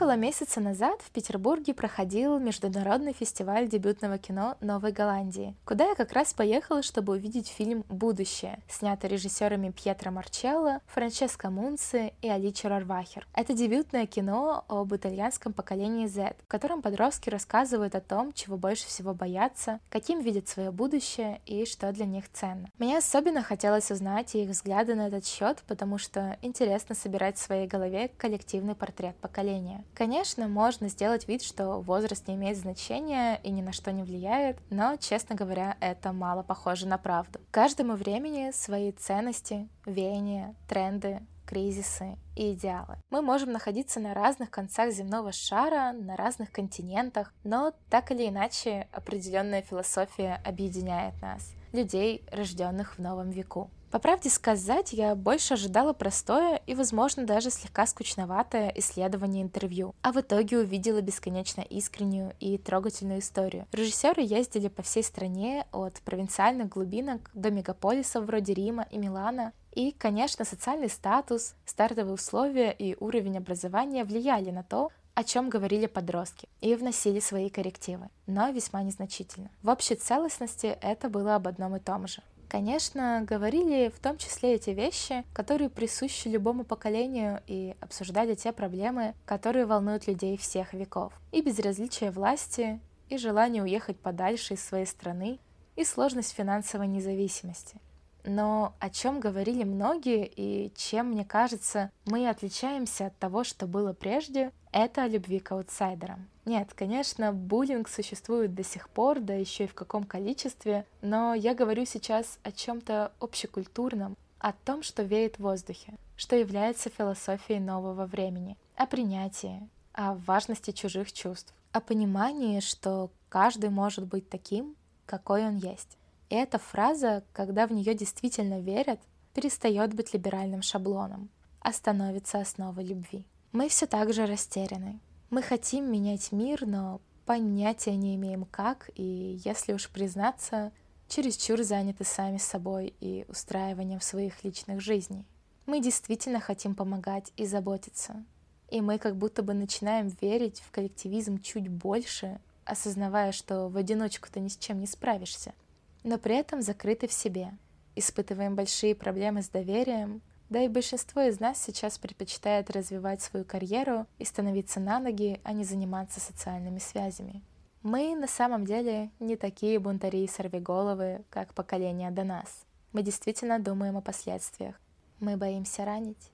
Около 0.00 0.16
месяца 0.16 0.60
назад 0.60 1.02
в 1.02 1.10
Петербурге 1.10 1.74
проходил 1.74 2.38
международный 2.38 3.12
фестиваль 3.12 3.68
дебютного 3.68 4.16
кино 4.16 4.56
Новой 4.62 4.92
Голландии, 4.92 5.54
куда 5.66 5.90
я 5.90 5.94
как 5.94 6.12
раз 6.12 6.32
поехала, 6.32 6.82
чтобы 6.82 7.12
увидеть 7.12 7.48
фильм 7.48 7.84
«Будущее», 7.90 8.60
снятый 8.66 9.10
режиссерами 9.10 9.68
Пьетро 9.68 10.10
Марчелло, 10.10 10.80
Франческо 10.86 11.50
Мунци 11.50 12.14
и 12.22 12.30
Аличо 12.30 12.70
Рарвахер. 12.70 13.28
Это 13.34 13.52
дебютное 13.52 14.06
кино 14.06 14.64
об 14.68 14.94
итальянском 14.94 15.52
поколении 15.52 16.06
Z, 16.06 16.34
в 16.46 16.48
котором 16.48 16.80
подростки 16.80 17.28
рассказывают 17.28 17.94
о 17.94 18.00
том, 18.00 18.32
чего 18.32 18.56
больше 18.56 18.86
всего 18.86 19.12
боятся, 19.12 19.80
каким 19.90 20.20
видят 20.22 20.48
свое 20.48 20.70
будущее 20.70 21.42
и 21.44 21.66
что 21.66 21.92
для 21.92 22.06
них 22.06 22.24
ценно. 22.32 22.70
Мне 22.78 22.96
особенно 22.96 23.42
хотелось 23.42 23.90
узнать 23.90 24.34
их 24.34 24.48
взгляды 24.48 24.94
на 24.94 25.08
этот 25.08 25.26
счет, 25.26 25.62
потому 25.66 25.98
что 25.98 26.38
интересно 26.40 26.94
собирать 26.94 27.36
в 27.36 27.42
своей 27.42 27.66
голове 27.66 28.10
коллективный 28.16 28.74
портрет 28.74 29.14
поколения. 29.16 29.84
Конечно, 29.94 30.48
можно 30.48 30.88
сделать 30.88 31.28
вид, 31.28 31.42
что 31.42 31.80
возраст 31.80 32.26
не 32.28 32.34
имеет 32.34 32.56
значения 32.56 33.40
и 33.42 33.50
ни 33.50 33.60
на 33.62 33.72
что 33.72 33.92
не 33.92 34.02
влияет, 34.02 34.58
но, 34.70 34.96
честно 34.96 35.34
говоря, 35.34 35.76
это 35.80 36.12
мало 36.12 36.42
похоже 36.42 36.86
на 36.86 36.98
правду. 36.98 37.38
Каждому 37.50 37.94
времени 37.94 38.50
свои 38.52 38.92
ценности, 38.92 39.68
веяния, 39.84 40.54
тренды, 40.68 41.20
кризисы 41.50 42.16
и 42.36 42.52
идеалы. 42.52 42.96
Мы 43.10 43.22
можем 43.22 43.50
находиться 43.50 43.98
на 43.98 44.14
разных 44.14 44.50
концах 44.50 44.92
земного 44.92 45.32
шара, 45.32 45.92
на 45.92 46.16
разных 46.16 46.52
континентах, 46.52 47.34
но 47.42 47.72
так 47.90 48.12
или 48.12 48.28
иначе 48.28 48.86
определенная 48.92 49.62
философия 49.62 50.40
объединяет 50.44 51.20
нас, 51.20 51.52
людей, 51.72 52.24
рожденных 52.30 52.98
в 52.98 52.98
новом 53.00 53.30
веку. 53.30 53.68
По 53.90 53.98
правде 53.98 54.30
сказать, 54.30 54.92
я 54.92 55.16
больше 55.16 55.54
ожидала 55.54 55.92
простое 55.92 56.62
и, 56.66 56.74
возможно, 56.74 57.26
даже 57.26 57.50
слегка 57.50 57.86
скучноватое 57.86 58.72
исследование 58.76 59.42
интервью, 59.42 59.96
а 60.02 60.12
в 60.12 60.20
итоге 60.20 60.58
увидела 60.58 61.00
бесконечно 61.00 61.60
искреннюю 61.62 62.32
и 62.38 62.56
трогательную 62.56 63.18
историю. 63.18 63.66
Режиссеры 63.72 64.22
ездили 64.22 64.68
по 64.68 64.82
всей 64.82 65.02
стране 65.02 65.66
от 65.72 65.94
провинциальных 66.02 66.68
глубинок 66.68 67.30
до 67.34 67.50
мегаполисов 67.50 68.24
вроде 68.24 68.54
Рима 68.54 68.86
и 68.92 68.98
Милана, 68.98 69.52
и, 69.72 69.90
конечно, 69.90 70.44
социальный 70.44 70.88
статус, 70.88 71.54
стартовые 71.64 72.14
условия 72.14 72.70
и 72.70 72.96
уровень 73.00 73.38
образования 73.38 74.04
влияли 74.04 74.50
на 74.50 74.62
то, 74.62 74.90
о 75.14 75.24
чем 75.24 75.48
говорили 75.48 75.86
подростки, 75.86 76.48
и 76.60 76.76
вносили 76.76 77.18
свои 77.18 77.50
коррективы, 77.50 78.08
но 78.26 78.50
весьма 78.50 78.82
незначительно. 78.82 79.50
В 79.62 79.68
общей 79.68 79.96
целостности 79.96 80.78
это 80.80 81.08
было 81.08 81.34
об 81.34 81.48
одном 81.48 81.74
и 81.74 81.80
том 81.80 82.06
же. 82.06 82.22
Конечно, 82.50 83.22
говорили 83.24 83.92
в 83.96 84.00
том 84.00 84.18
числе 84.18 84.56
эти 84.56 84.70
вещи, 84.70 85.24
которые 85.32 85.70
присущи 85.70 86.26
любому 86.26 86.64
поколению, 86.64 87.40
и 87.46 87.76
обсуждали 87.80 88.34
те 88.34 88.50
проблемы, 88.52 89.14
которые 89.24 89.66
волнуют 89.66 90.08
людей 90.08 90.36
всех 90.36 90.74
веков. 90.74 91.12
И 91.30 91.42
безразличие 91.42 92.10
власти, 92.10 92.80
и 93.08 93.18
желание 93.18 93.62
уехать 93.62 94.00
подальше 94.00 94.54
из 94.54 94.64
своей 94.64 94.86
страны, 94.86 95.38
и 95.76 95.84
сложность 95.84 96.34
финансовой 96.34 96.88
независимости. 96.88 97.76
Но 98.24 98.74
о 98.80 98.90
чем 98.90 99.20
говорили 99.20 99.62
многие 99.62 100.26
и 100.26 100.72
чем, 100.74 101.12
мне 101.12 101.24
кажется, 101.24 101.92
мы 102.04 102.28
отличаемся 102.28 103.06
от 103.06 103.18
того, 103.18 103.44
что 103.44 103.68
было 103.68 103.92
прежде, 103.92 104.50
это 104.72 105.04
о 105.04 105.08
любви 105.08 105.38
к 105.38 105.52
аутсайдерам. 105.52 106.28
Нет, 106.50 106.74
конечно, 106.74 107.32
буллинг 107.32 107.88
существует 107.88 108.56
до 108.56 108.64
сих 108.64 108.88
пор, 108.88 109.20
да 109.20 109.34
еще 109.34 109.64
и 109.64 109.68
в 109.68 109.74
каком 109.74 110.02
количестве, 110.02 110.84
но 111.00 111.32
я 111.32 111.54
говорю 111.54 111.84
сейчас 111.84 112.40
о 112.42 112.50
чем-то 112.50 113.12
общекультурном, 113.20 114.16
о 114.40 114.52
том, 114.52 114.82
что 114.82 115.04
веет 115.04 115.36
в 115.36 115.44
воздухе, 115.44 115.94
что 116.16 116.34
является 116.34 116.90
философией 116.90 117.60
нового 117.60 118.04
времени, 118.04 118.56
о 118.74 118.86
принятии, 118.86 119.68
о 119.92 120.14
важности 120.14 120.72
чужих 120.72 121.12
чувств, 121.12 121.54
о 121.70 121.80
понимании, 121.80 122.58
что 122.58 123.12
каждый 123.28 123.70
может 123.70 124.08
быть 124.08 124.28
таким, 124.28 124.74
какой 125.06 125.46
он 125.46 125.56
есть. 125.56 125.98
И 126.30 126.34
эта 126.34 126.58
фраза, 126.58 127.22
когда 127.32 127.68
в 127.68 127.72
нее 127.72 127.94
действительно 127.94 128.58
верят, 128.58 128.98
перестает 129.34 129.94
быть 129.94 130.12
либеральным 130.12 130.62
шаблоном, 130.62 131.28
а 131.60 131.72
становится 131.72 132.40
основой 132.40 132.82
любви. 132.86 133.24
Мы 133.52 133.68
все 133.68 133.86
так 133.86 134.12
же 134.12 134.26
растеряны. 134.26 134.98
Мы 135.30 135.42
хотим 135.42 135.90
менять 135.90 136.32
мир, 136.32 136.66
но 136.66 137.00
понятия 137.24 137.96
не 137.96 138.16
имеем 138.16 138.44
как, 138.44 138.90
и, 138.94 139.40
если 139.44 139.72
уж 139.72 139.88
признаться, 139.88 140.72
чересчур 141.08 141.62
заняты 141.62 142.04
сами 142.04 142.38
собой 142.38 142.94
и 143.00 143.24
устраиванием 143.28 144.00
своих 144.00 144.44
личных 144.44 144.80
жизней. 144.80 145.24
Мы 145.66 145.80
действительно 145.80 146.40
хотим 146.40 146.74
помогать 146.74 147.32
и 147.36 147.46
заботиться. 147.46 148.24
И 148.68 148.80
мы 148.80 148.98
как 148.98 149.16
будто 149.16 149.42
бы 149.42 149.54
начинаем 149.54 150.08
верить 150.20 150.60
в 150.60 150.70
коллективизм 150.70 151.40
чуть 151.40 151.68
больше, 151.68 152.40
осознавая, 152.64 153.32
что 153.32 153.68
в 153.68 153.76
одиночку 153.76 154.28
ты 154.30 154.40
ни 154.40 154.48
с 154.48 154.56
чем 154.56 154.80
не 154.80 154.86
справишься 154.86 155.54
но 156.02 156.18
при 156.18 156.36
этом 156.36 156.62
закрыты 156.62 157.08
в 157.08 157.12
себе. 157.12 157.52
Испытываем 157.96 158.54
большие 158.54 158.94
проблемы 158.94 159.42
с 159.42 159.48
доверием, 159.48 160.22
да 160.50 160.62
и 160.62 160.68
большинство 160.68 161.22
из 161.22 161.38
нас 161.38 161.62
сейчас 161.62 161.96
предпочитает 161.96 162.70
развивать 162.70 163.22
свою 163.22 163.44
карьеру 163.44 164.06
и 164.18 164.24
становиться 164.24 164.80
на 164.80 164.98
ноги, 164.98 165.40
а 165.44 165.52
не 165.52 165.64
заниматься 165.64 166.18
социальными 166.18 166.80
связями. 166.80 167.42
Мы 167.82 168.14
на 168.16 168.26
самом 168.26 168.66
деле 168.66 169.10
не 169.20 169.36
такие 169.36 169.78
бунтари 169.78 170.24
и 170.24 170.28
сорвиголовы, 170.28 171.24
как 171.30 171.54
поколение 171.54 172.10
до 172.10 172.24
нас. 172.24 172.66
Мы 172.92 173.02
действительно 173.02 173.60
думаем 173.60 173.96
о 173.96 174.02
последствиях. 174.02 174.74
Мы 175.20 175.36
боимся 175.36 175.84
ранить. 175.84 176.32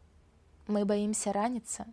Мы 0.67 0.87
боимся 0.87 1.33
раниться. 1.33 1.87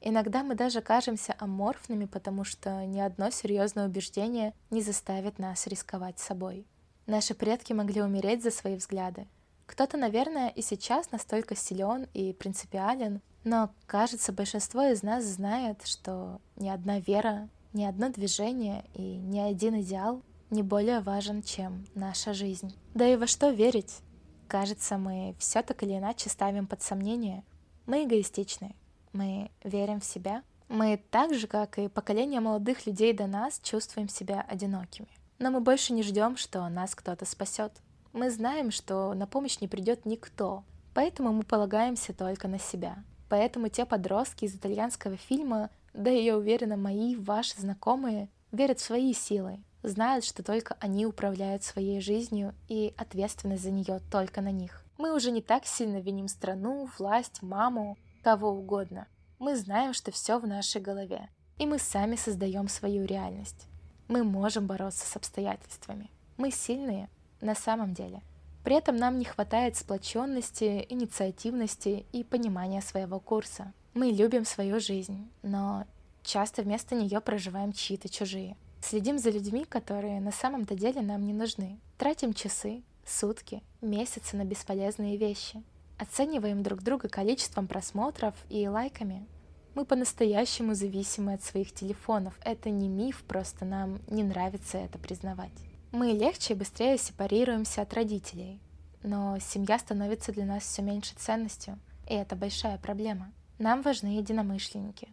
Иногда 0.00 0.42
мы 0.42 0.56
даже 0.56 0.80
кажемся 0.80 1.36
аморфными, 1.38 2.06
потому 2.06 2.42
что 2.42 2.84
ни 2.84 2.98
одно 2.98 3.30
серьезное 3.30 3.86
убеждение 3.86 4.54
не 4.70 4.82
заставит 4.82 5.38
нас 5.38 5.66
рисковать 5.68 6.18
собой. 6.18 6.66
Наши 7.06 7.34
предки 7.34 7.72
могли 7.72 8.02
умереть 8.02 8.42
за 8.42 8.50
свои 8.50 8.74
взгляды. 8.74 9.28
Кто-то, 9.70 9.96
наверное, 9.96 10.48
и 10.48 10.62
сейчас 10.62 11.12
настолько 11.12 11.54
силен 11.54 12.08
и 12.12 12.32
принципиален, 12.32 13.20
но, 13.44 13.70
кажется, 13.86 14.32
большинство 14.32 14.82
из 14.82 15.04
нас 15.04 15.24
знает, 15.24 15.86
что 15.86 16.40
ни 16.56 16.68
одна 16.68 16.98
вера, 16.98 17.48
ни 17.72 17.84
одно 17.84 18.08
движение 18.08 18.84
и 18.94 19.00
ни 19.00 19.38
один 19.38 19.80
идеал 19.80 20.22
не 20.50 20.64
более 20.64 20.98
важен, 20.98 21.44
чем 21.44 21.86
наша 21.94 22.34
жизнь. 22.34 22.74
Да 22.94 23.06
и 23.06 23.14
во 23.14 23.28
что 23.28 23.50
верить? 23.50 24.00
Кажется, 24.48 24.98
мы 24.98 25.36
все 25.38 25.62
так 25.62 25.84
или 25.84 25.96
иначе 25.96 26.30
ставим 26.30 26.66
под 26.66 26.82
сомнение. 26.82 27.44
Мы 27.86 28.02
эгоистичны, 28.02 28.74
мы 29.12 29.52
верим 29.62 30.00
в 30.00 30.04
себя. 30.04 30.42
Мы 30.66 31.00
так 31.12 31.32
же, 31.32 31.46
как 31.46 31.78
и 31.78 31.86
поколение 31.86 32.40
молодых 32.40 32.86
людей 32.86 33.12
до 33.12 33.28
нас, 33.28 33.60
чувствуем 33.62 34.08
себя 34.08 34.44
одинокими. 34.48 35.06
Но 35.38 35.52
мы 35.52 35.60
больше 35.60 35.92
не 35.92 36.02
ждем, 36.02 36.36
что 36.36 36.68
нас 36.68 36.96
кто-то 36.96 37.24
спасет. 37.24 37.80
Мы 38.12 38.30
знаем, 38.30 38.72
что 38.72 39.14
на 39.14 39.26
помощь 39.26 39.60
не 39.60 39.68
придет 39.68 40.04
никто, 40.04 40.64
поэтому 40.94 41.32
мы 41.32 41.44
полагаемся 41.44 42.12
только 42.12 42.48
на 42.48 42.58
себя. 42.58 43.04
Поэтому 43.28 43.68
те 43.68 43.86
подростки 43.86 44.44
из 44.44 44.54
итальянского 44.56 45.16
фильма, 45.16 45.70
да 45.94 46.10
и 46.10 46.24
я 46.24 46.36
уверена, 46.36 46.76
мои, 46.76 47.14
ваши 47.14 47.60
знакомые, 47.60 48.28
верят 48.50 48.80
в 48.80 48.84
свои 48.84 49.14
силы, 49.14 49.60
знают, 49.84 50.24
что 50.24 50.42
только 50.42 50.76
они 50.80 51.06
управляют 51.06 51.62
своей 51.62 52.00
жизнью 52.00 52.52
и 52.68 52.92
ответственность 52.96 53.62
за 53.62 53.70
нее 53.70 54.00
только 54.10 54.40
на 54.40 54.50
них. 54.50 54.84
Мы 54.98 55.14
уже 55.14 55.30
не 55.30 55.40
так 55.40 55.64
сильно 55.64 56.00
виним 56.00 56.26
страну, 56.26 56.90
власть, 56.98 57.42
маму, 57.42 57.96
кого 58.22 58.50
угодно. 58.50 59.06
Мы 59.38 59.56
знаем, 59.56 59.94
что 59.94 60.10
все 60.10 60.40
в 60.40 60.46
нашей 60.48 60.80
голове, 60.80 61.28
и 61.58 61.66
мы 61.66 61.78
сами 61.78 62.16
создаем 62.16 62.68
свою 62.68 63.06
реальность. 63.06 63.68
Мы 64.08 64.24
можем 64.24 64.66
бороться 64.66 65.06
с 65.06 65.14
обстоятельствами. 65.16 66.10
Мы 66.36 66.50
сильные 66.50 67.08
на 67.40 67.54
самом 67.54 67.94
деле. 67.94 68.22
При 68.64 68.76
этом 68.76 68.96
нам 68.96 69.18
не 69.18 69.24
хватает 69.24 69.76
сплоченности, 69.76 70.86
инициативности 70.88 72.04
и 72.12 72.24
понимания 72.24 72.82
своего 72.82 73.18
курса. 73.18 73.72
Мы 73.94 74.10
любим 74.10 74.44
свою 74.44 74.80
жизнь, 74.80 75.30
но 75.42 75.86
часто 76.22 76.62
вместо 76.62 76.94
нее 76.94 77.20
проживаем 77.20 77.72
чьи-то 77.72 78.08
чужие. 78.08 78.56
Следим 78.82 79.18
за 79.18 79.30
людьми, 79.30 79.64
которые 79.64 80.20
на 80.20 80.32
самом-то 80.32 80.74
деле 80.74 81.00
нам 81.02 81.26
не 81.26 81.32
нужны. 81.32 81.78
Тратим 81.98 82.34
часы, 82.34 82.82
сутки, 83.06 83.62
месяцы 83.80 84.36
на 84.36 84.44
бесполезные 84.44 85.16
вещи. 85.16 85.62
Оцениваем 85.98 86.62
друг 86.62 86.82
друга 86.82 87.08
количеством 87.08 87.66
просмотров 87.66 88.34
и 88.48 88.66
лайками, 88.68 89.26
мы 89.74 89.84
по-настоящему 89.84 90.74
зависимы 90.74 91.34
от 91.34 91.44
своих 91.44 91.72
телефонов. 91.72 92.34
Это 92.44 92.70
не 92.70 92.88
миф, 92.88 93.22
просто 93.22 93.64
нам 93.64 94.00
не 94.08 94.24
нравится 94.24 94.78
это 94.78 94.98
признавать. 94.98 95.52
Мы 95.92 96.12
легче 96.12 96.54
и 96.54 96.56
быстрее 96.56 96.96
сепарируемся 96.98 97.82
от 97.82 97.92
родителей, 97.94 98.60
но 99.02 99.38
семья 99.40 99.76
становится 99.76 100.30
для 100.30 100.44
нас 100.44 100.62
все 100.62 100.82
меньше 100.82 101.16
ценностью, 101.16 101.80
и 102.06 102.14
это 102.14 102.36
большая 102.36 102.78
проблема. 102.78 103.32
Нам 103.58 103.82
важны 103.82 104.18
единомышленники. 104.18 105.08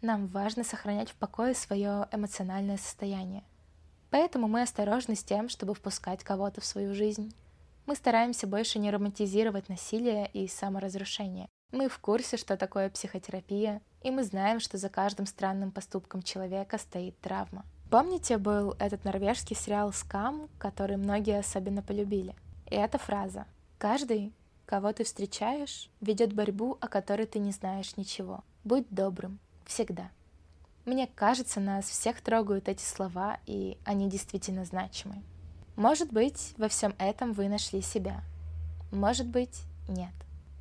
Нам 0.00 0.26
важно 0.28 0.64
сохранять 0.64 1.10
в 1.10 1.16
покое 1.16 1.54
свое 1.54 2.08
эмоциональное 2.10 2.78
состояние. 2.78 3.44
Поэтому 4.08 4.48
мы 4.48 4.62
осторожны 4.62 5.16
с 5.16 5.22
тем, 5.22 5.50
чтобы 5.50 5.74
впускать 5.74 6.24
кого-то 6.24 6.62
в 6.62 6.64
свою 6.64 6.94
жизнь. 6.94 7.34
Мы 7.84 7.94
стараемся 7.94 8.46
больше 8.46 8.78
не 8.78 8.90
романтизировать 8.90 9.68
насилие 9.68 10.30
и 10.32 10.48
саморазрушение. 10.48 11.46
Мы 11.72 11.90
в 11.90 11.98
курсе, 11.98 12.38
что 12.38 12.56
такое 12.56 12.88
психотерапия, 12.88 13.82
И 14.02 14.10
мы 14.10 14.24
знаем, 14.24 14.60
что 14.60 14.78
за 14.78 14.88
каждым 14.88 15.26
странным 15.26 15.70
поступком 15.70 16.22
человека 16.22 16.78
стоит 16.78 17.20
травма. 17.20 17.64
Помните, 17.92 18.38
был 18.38 18.74
этот 18.78 19.04
норвежский 19.04 19.54
сериал 19.54 19.92
«Скам», 19.92 20.48
который 20.56 20.96
многие 20.96 21.38
особенно 21.38 21.82
полюбили? 21.82 22.34
И 22.70 22.74
эта 22.74 22.96
фраза 22.96 23.44
«Каждый, 23.76 24.32
кого 24.64 24.94
ты 24.94 25.04
встречаешь, 25.04 25.90
ведет 26.00 26.32
борьбу, 26.32 26.78
о 26.80 26.88
которой 26.88 27.26
ты 27.26 27.38
не 27.38 27.52
знаешь 27.52 27.98
ничего. 27.98 28.44
Будь 28.64 28.88
добрым. 28.88 29.40
Всегда». 29.66 30.08
Мне 30.86 31.06
кажется, 31.06 31.60
нас 31.60 31.84
всех 31.84 32.22
трогают 32.22 32.66
эти 32.66 32.82
слова, 32.82 33.36
и 33.44 33.76
они 33.84 34.08
действительно 34.08 34.64
значимы. 34.64 35.22
Может 35.76 36.14
быть, 36.14 36.54
во 36.56 36.68
всем 36.68 36.94
этом 36.98 37.34
вы 37.34 37.50
нашли 37.50 37.82
себя. 37.82 38.22
Может 38.90 39.26
быть, 39.26 39.64
нет. 39.86 40.14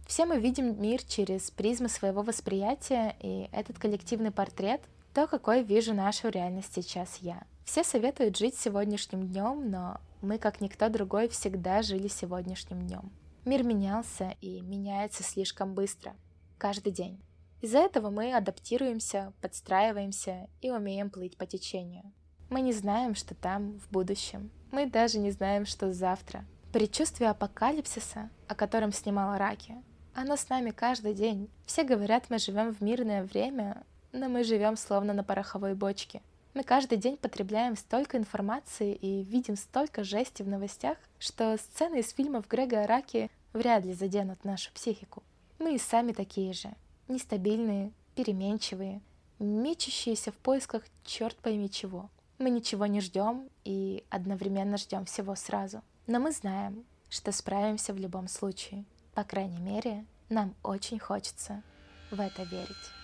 Все 0.06 0.26
мы 0.26 0.38
видим 0.38 0.82
мир 0.82 1.02
через 1.02 1.50
призму 1.50 1.88
своего 1.88 2.24
восприятия, 2.24 3.16
и 3.22 3.48
этот 3.54 3.80
коллективный 3.80 4.32
портрет— 4.32 4.82
то, 5.14 5.28
какой 5.28 5.64
вижу 5.64 5.94
нашу 5.94 6.30
реальность 6.30 6.74
сейчас 6.74 7.18
я. 7.18 7.44
Все 7.66 7.84
советуют 7.84 8.38
жить 8.38 8.56
сегодняшним 8.56 9.28
днем, 9.28 9.70
но 9.70 10.00
мы, 10.22 10.38
как 10.38 10.62
никто 10.62 10.90
другой, 10.90 11.28
всегда 11.30 11.82
жили 11.82 12.08
сегодняшним 12.08 12.88
днем. 12.88 13.12
Мир 13.46 13.64
менялся 13.64 14.36
и 14.42 14.62
меняется 14.62 15.24
слишком 15.24 15.74
быстро, 15.74 16.16
каждый 16.58 16.92
день. 16.92 17.22
Из-за 17.62 17.80
этого 17.80 18.10
мы 18.10 18.34
адаптируемся, 18.34 19.34
подстраиваемся 19.42 20.48
и 20.62 20.72
умеем 20.72 21.10
плыть 21.10 21.38
по 21.38 21.46
течению. 21.46 22.12
Мы 22.50 22.62
не 22.62 22.74
знаем, 22.74 23.16
что 23.16 23.36
там 23.36 23.80
в 23.80 23.90
будущем. 23.92 24.52
Мы 24.72 24.90
даже 24.90 25.20
не 25.20 25.32
знаем, 25.32 25.66
что 25.66 25.94
завтра. 25.94 26.46
Предчувствие 26.74 27.30
апокалипсиса, 27.30 28.30
о 28.48 28.56
котором 28.56 28.92
снимала 28.92 29.38
Раки, 29.38 29.76
оно 30.14 30.36
с 30.36 30.50
нами 30.50 30.72
каждый 30.72 31.14
день. 31.14 31.50
Все 31.66 31.84
говорят, 31.84 32.30
мы 32.30 32.38
живем 32.38 32.74
в 32.74 32.82
мирное 32.82 33.24
время, 33.24 33.84
но 34.12 34.30
мы 34.30 34.44
живем 34.44 34.78
словно 34.78 35.14
на 35.14 35.24
пороховой 35.24 35.74
бочке. 35.74 36.22
Мы 36.54 36.64
каждый 36.64 36.98
день 36.98 37.18
потребляем 37.18 37.78
столько 37.78 38.18
информации 38.18 38.94
и 38.94 39.24
видим 39.24 39.56
столько 39.56 40.04
жести 40.04 40.44
в 40.44 40.48
новостях, 40.50 40.98
что 41.18 41.58
сцены 41.58 42.00
из 42.00 42.10
фильмов 42.12 42.48
Грега 42.48 42.84
Араки 42.84 43.32
вряд 43.54 43.86
ли 43.86 43.94
заденут 43.94 44.44
нашу 44.44 44.72
психику. 44.74 45.24
Мы 45.60 45.76
и 45.76 45.80
сами 45.80 46.12
такие 46.12 46.54
же 46.54 46.74
нестабильные, 47.08 47.92
переменчивые, 48.16 49.02
мечущиеся 49.40 50.32
в 50.32 50.36
поисках 50.36 50.84
черт 51.04 51.36
пойми 51.38 51.70
чего. 51.70 52.10
Мы 52.38 52.50
ничего 52.50 52.86
не 52.86 53.02
ждем 53.02 53.50
и 53.64 54.04
одновременно 54.10 54.78
ждем 54.78 55.06
всего 55.06 55.36
сразу. 55.36 55.82
Но 56.08 56.20
мы 56.20 56.32
знаем, 56.32 56.86
что 57.10 57.32
справимся 57.32 57.94
в 57.94 57.98
любом 57.98 58.28
случае. 58.28 58.86
По 59.14 59.24
крайней 59.24 59.60
мере, 59.60 60.06
нам 60.30 60.56
очень 60.64 61.00
хочется 61.00 61.62
в 62.10 62.20
это 62.20 62.44
верить. 62.44 63.01